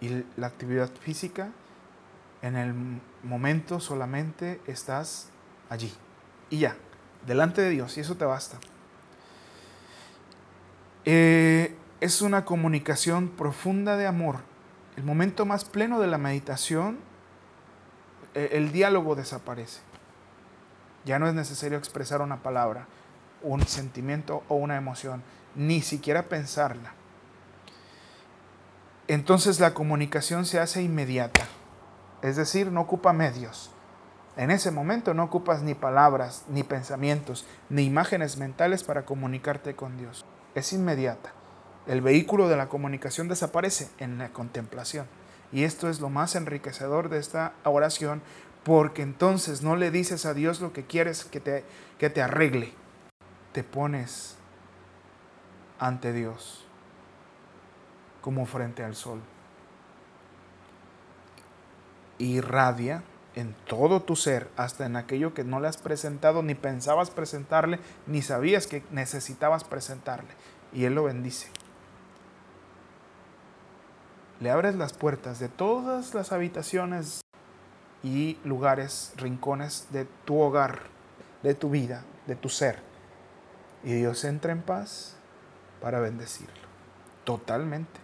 y 0.00 0.24
la 0.36 0.46
actividad 0.46 0.90
física. 1.00 1.50
En 2.42 2.56
el 2.56 2.74
momento 3.22 3.80
solamente 3.80 4.60
estás 4.66 5.28
allí 5.70 5.92
y 6.52 6.58
ya, 6.58 6.76
delante 7.26 7.62
de 7.62 7.70
Dios, 7.70 7.96
y 7.96 8.00
eso 8.00 8.16
te 8.16 8.26
basta. 8.26 8.58
Eh, 11.06 11.74
es 12.00 12.20
una 12.20 12.44
comunicación 12.44 13.28
profunda 13.28 13.96
de 13.96 14.06
amor. 14.06 14.40
El 14.96 15.04
momento 15.04 15.46
más 15.46 15.64
pleno 15.64 15.98
de 15.98 16.08
la 16.08 16.18
meditación, 16.18 16.98
eh, 18.34 18.50
el 18.52 18.70
diálogo 18.70 19.14
desaparece. 19.14 19.80
Ya 21.04 21.18
no 21.18 21.26
es 21.26 21.34
necesario 21.34 21.78
expresar 21.78 22.20
una 22.20 22.42
palabra, 22.42 22.86
un 23.42 23.66
sentimiento 23.66 24.42
o 24.48 24.54
una 24.54 24.76
emoción, 24.76 25.22
ni 25.54 25.82
siquiera 25.82 26.24
pensarla. 26.24 26.94
Entonces 29.08 29.60
la 29.60 29.74
comunicación 29.74 30.46
se 30.46 30.60
hace 30.60 30.82
inmediata, 30.82 31.42
es 32.22 32.36
decir, 32.36 32.70
no 32.70 32.82
ocupa 32.82 33.12
medios. 33.12 33.70
En 34.36 34.50
ese 34.50 34.70
momento 34.70 35.12
no 35.12 35.24
ocupas 35.24 35.62
ni 35.62 35.74
palabras, 35.74 36.44
ni 36.48 36.62
pensamientos, 36.62 37.44
ni 37.68 37.82
imágenes 37.82 38.38
mentales 38.38 38.82
para 38.84 39.04
comunicarte 39.04 39.76
con 39.76 39.98
Dios. 39.98 40.24
Es 40.54 40.72
inmediata. 40.72 41.32
El 41.86 42.00
vehículo 42.00 42.48
de 42.48 42.56
la 42.56 42.68
comunicación 42.68 43.28
desaparece 43.28 43.90
en 43.98 44.16
la 44.16 44.32
contemplación. 44.32 45.06
Y 45.52 45.64
esto 45.64 45.90
es 45.90 46.00
lo 46.00 46.08
más 46.08 46.34
enriquecedor 46.34 47.10
de 47.10 47.18
esta 47.18 47.52
oración 47.64 48.22
porque 48.64 49.02
entonces 49.02 49.62
no 49.62 49.76
le 49.76 49.90
dices 49.90 50.24
a 50.24 50.34
Dios 50.34 50.60
lo 50.60 50.72
que 50.72 50.84
quieres 50.84 51.24
que 51.24 51.40
te, 51.40 51.64
que 51.98 52.10
te 52.10 52.22
arregle. 52.22 52.72
Te 53.52 53.64
pones 53.64 54.36
ante 55.78 56.12
Dios 56.12 56.64
como 58.20 58.46
frente 58.46 58.84
al 58.84 58.94
sol. 58.94 59.20
Irradia 62.18 63.02
en 63.34 63.54
todo 63.66 64.02
tu 64.02 64.14
ser, 64.14 64.48
hasta 64.56 64.86
en 64.86 64.96
aquello 64.96 65.34
que 65.34 65.42
no 65.42 65.58
le 65.58 65.66
has 65.66 65.78
presentado, 65.78 66.42
ni 66.42 66.54
pensabas 66.54 67.10
presentarle, 67.10 67.80
ni 68.06 68.22
sabías 68.22 68.66
que 68.66 68.84
necesitabas 68.90 69.64
presentarle. 69.64 70.30
Y 70.72 70.84
Él 70.84 70.94
lo 70.94 71.04
bendice. 71.04 71.48
Le 74.40 74.50
abres 74.50 74.74
las 74.76 74.92
puertas 74.92 75.38
de 75.38 75.48
todas 75.48 76.14
las 76.14 76.32
habitaciones 76.32 77.21
y 78.02 78.38
lugares, 78.44 79.12
rincones 79.16 79.88
de 79.90 80.06
tu 80.24 80.40
hogar, 80.40 80.80
de 81.42 81.54
tu 81.54 81.70
vida, 81.70 82.04
de 82.26 82.36
tu 82.36 82.48
ser. 82.48 82.80
Y 83.84 83.94
Dios 83.94 84.24
entra 84.24 84.52
en 84.52 84.62
paz 84.62 85.16
para 85.80 86.00
bendecirlo. 86.00 86.54
Totalmente. 87.24 88.00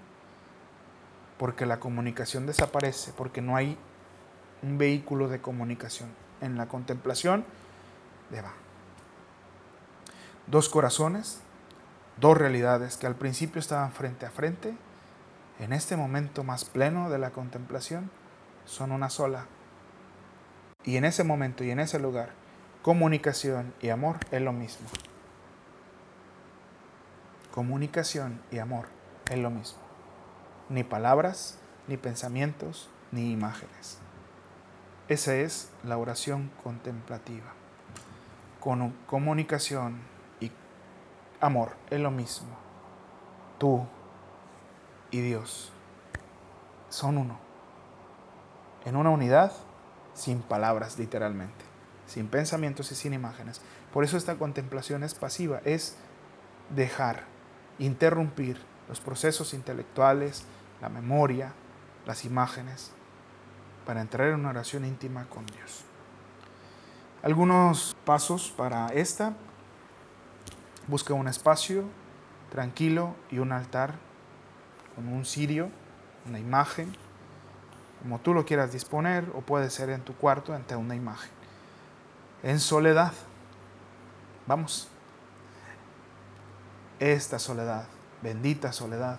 Porque 1.39 1.67
la 1.67 1.81
comunicación 1.81 2.47
desaparece, 2.47 3.13
porque 3.17 3.41
no 3.41 3.57
hay 3.57 3.79
un 4.63 4.79
vehículo 4.79 5.29
de 5.29 5.41
comunicación. 5.41 6.11
En 6.41 6.57
la 6.57 6.67
contemplación 6.67 7.45
de 8.31 8.43
va. 8.43 8.53
Dos 10.47 10.69
corazones, 10.69 11.41
dos 12.19 12.37
realidades 12.37 12.97
que 12.97 13.07
al 13.07 13.15
principio 13.15 13.61
estaban 13.61 13.93
frente 13.93 14.27
a 14.27 14.31
frente, 14.31 14.75
en 15.59 15.73
este 15.73 15.97
momento 15.97 16.45
más 16.45 16.65
pleno 16.65 17.11
de 17.11 17.19
la 17.19 17.31
contemplación, 17.31 18.11
son 18.65 18.93
una 18.93 19.11
sola 19.11 19.47
y 20.89 20.97
en 20.97 21.05
ese 21.05 21.23
momento 21.23 21.65
y 21.65 21.71
en 21.71 21.81
ese 21.81 21.99
lugar, 21.99 22.31
comunicación 22.81 23.75
y 23.83 23.91
amor 23.91 24.17
es 24.31 24.41
lo 24.41 24.55
mismo. 24.55 24.89
Comunicación 27.53 28.41
y 28.51 28.57
amor 28.57 28.89
es 29.31 29.37
lo 29.37 29.51
mismo. 29.51 29.81
Ni 30.71 30.85
palabras, 30.85 31.59
ni 31.89 31.99
pensamientos, 31.99 32.89
ni 33.13 33.31
imágenes. 33.33 33.99
Esa 35.09 35.35
es 35.35 35.71
la 35.85 35.99
oración 35.99 36.51
contemplativa. 36.65 37.53
Con 38.59 38.93
comunicación 39.07 39.99
y 40.41 40.51
amor, 41.39 41.77
es 41.91 42.01
lo 42.01 42.11
mismo. 42.11 42.49
Tú 43.59 43.87
y 45.11 45.21
Dios 45.21 45.71
son 46.89 47.19
uno. 47.19 47.39
En 48.87 48.97
una 48.97 49.11
unidad 49.11 49.53
sin 50.19 50.43
palabras, 50.43 50.99
literalmente, 50.99 51.65
sin 52.07 52.29
pensamientos 52.29 52.91
y 52.93 52.95
sin 52.95 53.15
imágenes. 53.15 53.61
Por 53.93 54.05
eso 54.05 54.17
esta 54.17 54.37
contemplación 54.37 55.05
es 55.05 55.15
pasiva, 55.15 55.61
es 55.65 55.97
dejar, 56.75 57.25
interrumpir 57.79 58.59
los 58.89 59.01
procesos 59.01 59.55
intelectuales, 59.55 60.45
la 60.81 60.89
memoria, 60.89 61.53
las 62.07 62.25
imágenes, 62.25 62.91
para 63.87 64.01
entrar 64.01 64.29
en 64.29 64.35
una 64.35 64.51
oración 64.51 64.85
íntima 64.85 65.27
con 65.29 65.47
Dios. 65.47 65.85
Algunos 67.23 67.97
pasos 68.05 68.53
para 68.57 68.89
esta. 68.89 69.35
Busca 70.87 71.15
un 71.15 71.29
espacio 71.29 71.85
tranquilo 72.51 73.15
y 73.31 73.39
un 73.39 73.53
altar 73.53 73.95
con 74.95 75.09
un 75.09 75.25
cirio, 75.25 75.71
una 76.27 76.39
imagen, 76.39 76.97
como 78.03 78.21
tú 78.21 78.35
lo 78.35 78.45
quieras 78.45 78.73
disponer, 78.73 79.25
o 79.35 79.41
puede 79.41 79.71
ser 79.71 79.91
en 79.91 80.03
tu 80.03 80.15
cuarto 80.15 80.55
ante 80.55 80.77
una 80.77 80.95
imagen. 80.95 81.31
En 82.43 82.61
soledad. 82.61 83.13
Vamos. 84.47 84.89
Esta 87.01 87.39
soledad, 87.39 87.87
bendita 88.23 88.73
soledad, 88.73 89.19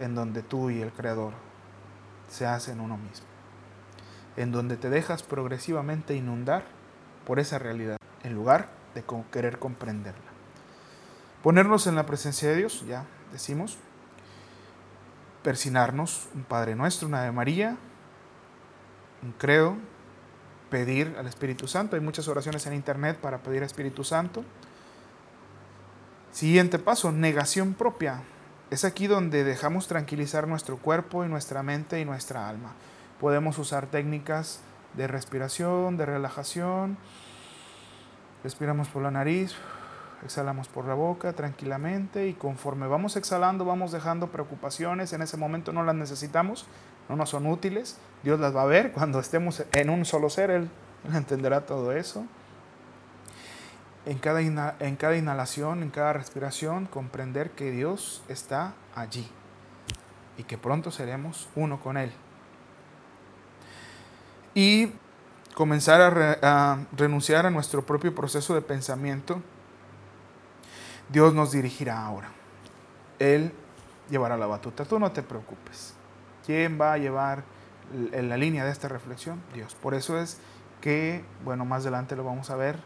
en 0.00 0.14
donde 0.14 0.42
tú 0.42 0.70
y 0.70 0.80
el 0.80 0.92
Creador 0.92 1.32
se 2.28 2.46
hacen 2.46 2.80
uno 2.80 2.96
mismo. 2.96 3.26
En 4.36 4.52
donde 4.52 4.76
te 4.76 4.88
dejas 4.88 5.22
progresivamente 5.22 6.14
inundar 6.14 6.64
por 7.26 7.38
esa 7.38 7.58
realidad, 7.58 7.98
en 8.22 8.34
lugar 8.34 8.68
de 8.94 9.04
querer 9.30 9.58
comprenderla. 9.58 10.20
Ponernos 11.42 11.86
en 11.86 11.94
la 11.94 12.06
presencia 12.06 12.48
de 12.48 12.56
Dios, 12.56 12.84
ya 12.86 13.04
decimos. 13.32 13.78
Persinarnos, 15.42 16.28
un 16.34 16.44
Padre 16.44 16.74
Nuestro, 16.74 17.08
una 17.08 17.22
Ave 17.22 17.32
María, 17.32 17.76
creo, 19.38 19.76
pedir 20.70 21.14
al 21.18 21.26
Espíritu 21.26 21.66
Santo. 21.66 21.96
Hay 21.96 22.02
muchas 22.02 22.28
oraciones 22.28 22.66
en 22.66 22.74
internet 22.74 23.18
para 23.18 23.38
pedir 23.38 23.58
al 23.58 23.66
Espíritu 23.66 24.04
Santo. 24.04 24.44
Siguiente 26.32 26.78
paso, 26.78 27.10
negación 27.10 27.74
propia. 27.74 28.22
Es 28.70 28.84
aquí 28.84 29.06
donde 29.06 29.44
dejamos 29.44 29.88
tranquilizar 29.88 30.46
nuestro 30.46 30.76
cuerpo 30.76 31.24
y 31.24 31.28
nuestra 31.28 31.62
mente 31.62 32.00
y 32.00 32.04
nuestra 32.04 32.48
alma. 32.48 32.74
Podemos 33.18 33.58
usar 33.58 33.86
técnicas 33.86 34.60
de 34.94 35.06
respiración, 35.06 35.96
de 35.96 36.06
relajación. 36.06 36.98
Respiramos 38.44 38.88
por 38.88 39.02
la 39.02 39.10
nariz, 39.10 39.54
exhalamos 40.22 40.68
por 40.68 40.84
la 40.84 40.94
boca 40.94 41.32
tranquilamente 41.32 42.28
y 42.28 42.34
conforme 42.34 42.86
vamos 42.86 43.16
exhalando 43.16 43.64
vamos 43.64 43.90
dejando 43.90 44.28
preocupaciones. 44.28 45.12
En 45.12 45.22
ese 45.22 45.36
momento 45.36 45.72
no 45.72 45.82
las 45.82 45.94
necesitamos, 45.94 46.66
no 47.08 47.16
nos 47.16 47.30
son 47.30 47.46
útiles. 47.46 47.98
Dios 48.22 48.40
las 48.40 48.54
va 48.54 48.62
a 48.62 48.66
ver 48.66 48.92
cuando 48.92 49.20
estemos 49.20 49.64
en 49.72 49.90
un 49.90 50.04
solo 50.04 50.30
ser, 50.30 50.50
Él, 50.50 50.68
entenderá 51.14 51.66
todo 51.66 51.92
eso. 51.92 52.26
En 54.06 54.18
cada, 54.18 54.40
en 54.40 54.96
cada 54.96 55.16
inhalación, 55.16 55.82
en 55.82 55.90
cada 55.90 56.12
respiración, 56.14 56.86
comprender 56.86 57.50
que 57.50 57.70
Dios 57.70 58.22
está 58.28 58.74
allí 58.94 59.28
y 60.38 60.44
que 60.44 60.56
pronto 60.56 60.90
seremos 60.90 61.48
uno 61.54 61.80
con 61.80 61.96
Él 61.96 62.12
y 64.58 64.92
comenzar 65.54 66.00
a, 66.42 66.78
renunciar 66.96 67.46
a 67.46 67.50
nuestro 67.50 67.86
propio 67.86 68.12
proceso 68.12 68.54
de 68.54 68.60
pensamiento, 68.60 69.40
Dios 71.08 71.32
nos 71.32 71.52
dirigirá 71.52 72.04
ahora. 72.04 72.32
Él 73.20 73.52
llevará 74.10 74.36
la 74.36 74.46
batuta. 74.46 74.84
Tú 74.84 74.98
no 74.98 75.12
te 75.12 75.22
preocupes. 75.22 75.94
¿Quién 76.48 76.80
va 76.80 76.94
a 76.94 76.96
llevar 76.96 77.44
en 77.92 78.30
la 78.30 78.38
línea 78.38 78.64
de 78.64 78.70
esta 78.70 78.88
reflexión? 78.88 79.42
Dios. 79.52 79.74
Por 79.74 79.92
eso 79.92 80.18
es 80.18 80.38
que, 80.80 81.22
bueno, 81.44 81.66
más 81.66 81.82
adelante 81.82 82.16
lo 82.16 82.24
vamos 82.24 82.48
a 82.48 82.56
ver. 82.56 82.78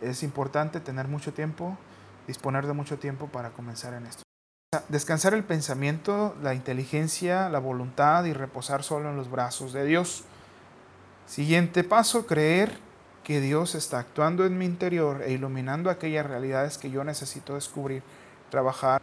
Es 0.00 0.24
importante 0.24 0.80
tener 0.80 1.06
mucho 1.06 1.32
tiempo, 1.32 1.78
disponer 2.26 2.66
de 2.66 2.72
mucho 2.72 2.98
tiempo 2.98 3.28
para 3.28 3.50
comenzar 3.50 3.94
en 3.94 4.06
esto. 4.06 4.24
Descansar 4.88 5.34
el 5.34 5.44
pensamiento, 5.44 6.34
la 6.42 6.52
inteligencia, 6.54 7.48
la 7.48 7.60
voluntad 7.60 8.24
y 8.24 8.32
reposar 8.32 8.82
solo 8.82 9.08
en 9.10 9.16
los 9.16 9.30
brazos 9.30 9.72
de 9.72 9.84
Dios. 9.84 10.24
Siguiente 11.26 11.84
paso, 11.84 12.26
creer 12.26 12.76
que 13.22 13.40
Dios 13.40 13.76
está 13.76 14.00
actuando 14.00 14.46
en 14.46 14.58
mi 14.58 14.64
interior 14.64 15.22
e 15.22 15.30
iluminando 15.30 15.90
aquellas 15.90 16.26
realidades 16.26 16.76
que 16.78 16.90
yo 16.90 17.04
necesito 17.04 17.54
descubrir, 17.54 18.02
trabajar, 18.50 19.00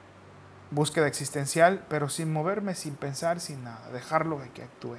búsqueda 0.72 1.08
existencial, 1.08 1.86
pero 1.90 2.10
sin 2.10 2.34
moverme, 2.34 2.76
sin 2.76 2.96
pensar, 2.96 3.40
sin 3.40 3.64
nada, 3.64 3.90
dejarlo 3.92 4.40
de 4.40 4.50
que 4.50 4.64
actúe. 4.64 4.98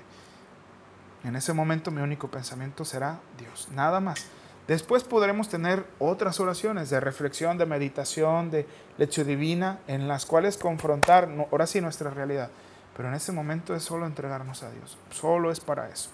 En 1.24 1.36
ese 1.36 1.52
momento 1.52 1.90
mi 1.90 2.02
único 2.02 2.30
pensamiento 2.30 2.84
será 2.84 3.20
Dios, 3.38 3.68
nada 3.72 4.00
más. 4.00 4.26
Después 4.68 5.02
podremos 5.02 5.48
tener 5.48 5.84
otras 5.98 6.38
oraciones 6.38 6.88
de 6.88 7.00
reflexión, 7.00 7.58
de 7.58 7.66
meditación, 7.66 8.50
de 8.50 8.66
leche 8.96 9.24
divina, 9.24 9.80
en 9.88 10.06
las 10.06 10.24
cuales 10.24 10.56
confrontar, 10.56 11.28
ahora 11.50 11.66
sí, 11.66 11.80
nuestra 11.80 12.10
realidad. 12.10 12.50
Pero 12.96 13.08
en 13.08 13.14
ese 13.14 13.32
momento 13.32 13.74
es 13.74 13.82
solo 13.82 14.06
entregarnos 14.06 14.62
a 14.62 14.70
Dios, 14.70 14.98
solo 15.10 15.50
es 15.50 15.60
para 15.60 15.88
eso. 15.88 16.10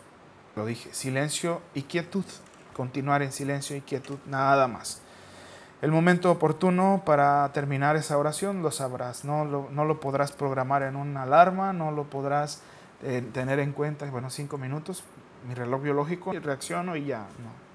Lo 0.56 0.64
dije, 0.64 0.94
silencio 0.94 1.60
y 1.74 1.82
quietud. 1.82 2.24
Continuar 2.72 3.22
en 3.22 3.32
silencio 3.32 3.76
y 3.76 3.80
quietud, 3.80 4.18
nada 4.26 4.66
más. 4.68 5.02
El 5.80 5.92
momento 5.92 6.30
oportuno 6.32 7.02
para 7.06 7.50
terminar 7.52 7.94
esa 7.94 8.18
oración 8.18 8.62
lo 8.62 8.72
sabrás. 8.72 9.24
No 9.24 9.44
lo, 9.44 9.68
no 9.70 9.84
lo 9.84 10.00
podrás 10.00 10.32
programar 10.32 10.82
en 10.82 10.96
una 10.96 11.22
alarma, 11.22 11.72
no 11.72 11.92
lo 11.92 12.04
podrás 12.04 12.62
eh, 13.02 13.22
tener 13.32 13.60
en 13.60 13.72
cuenta, 13.72 14.10
bueno, 14.10 14.28
cinco 14.28 14.58
minutos, 14.58 15.04
mi 15.46 15.54
reloj 15.54 15.82
biológico, 15.82 16.34
y 16.34 16.40
reacciono 16.40 16.96
y 16.96 17.06
ya. 17.06 17.26
No. 17.38 17.68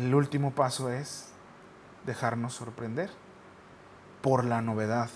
El 0.00 0.14
último 0.14 0.52
paso 0.52 0.88
es 0.88 1.32
dejarnos 2.06 2.54
sorprender 2.54 3.10
por 4.22 4.44
la 4.44 4.62
novedad 4.62 5.10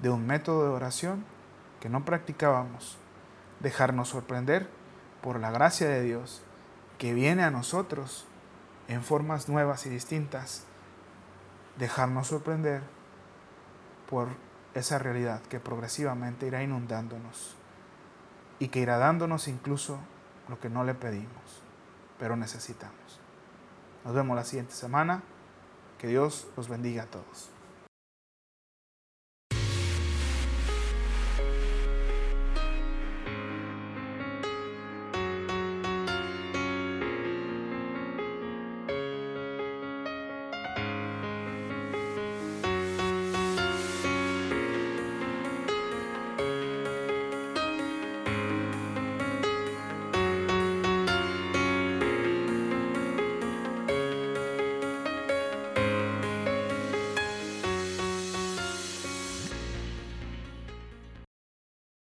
de 0.00 0.10
un 0.10 0.24
método 0.24 0.64
de 0.64 0.70
oración 0.70 1.24
que 1.80 1.88
no 1.88 2.04
practicábamos 2.04 2.98
dejarnos 3.58 4.08
sorprender 4.10 4.68
por 5.20 5.40
la 5.40 5.50
gracia 5.50 5.88
de 5.88 6.02
Dios 6.02 6.42
que 6.96 7.12
viene 7.12 7.42
a 7.42 7.50
nosotros 7.50 8.27
en 8.88 9.02
formas 9.02 9.48
nuevas 9.48 9.86
y 9.86 9.90
distintas, 9.90 10.64
dejarnos 11.78 12.28
sorprender 12.28 12.82
por 14.08 14.28
esa 14.74 14.98
realidad 14.98 15.42
que 15.42 15.60
progresivamente 15.60 16.46
irá 16.46 16.62
inundándonos 16.62 17.56
y 18.58 18.68
que 18.68 18.80
irá 18.80 18.98
dándonos 18.98 19.46
incluso 19.48 19.98
lo 20.48 20.58
que 20.58 20.70
no 20.70 20.82
le 20.84 20.94
pedimos, 20.94 21.62
pero 22.18 22.36
necesitamos. 22.36 23.20
Nos 24.04 24.14
vemos 24.14 24.36
la 24.36 24.44
siguiente 24.44 24.72
semana. 24.72 25.22
Que 25.98 26.06
Dios 26.06 26.46
los 26.56 26.68
bendiga 26.68 27.02
a 27.02 27.06
todos. 27.06 27.50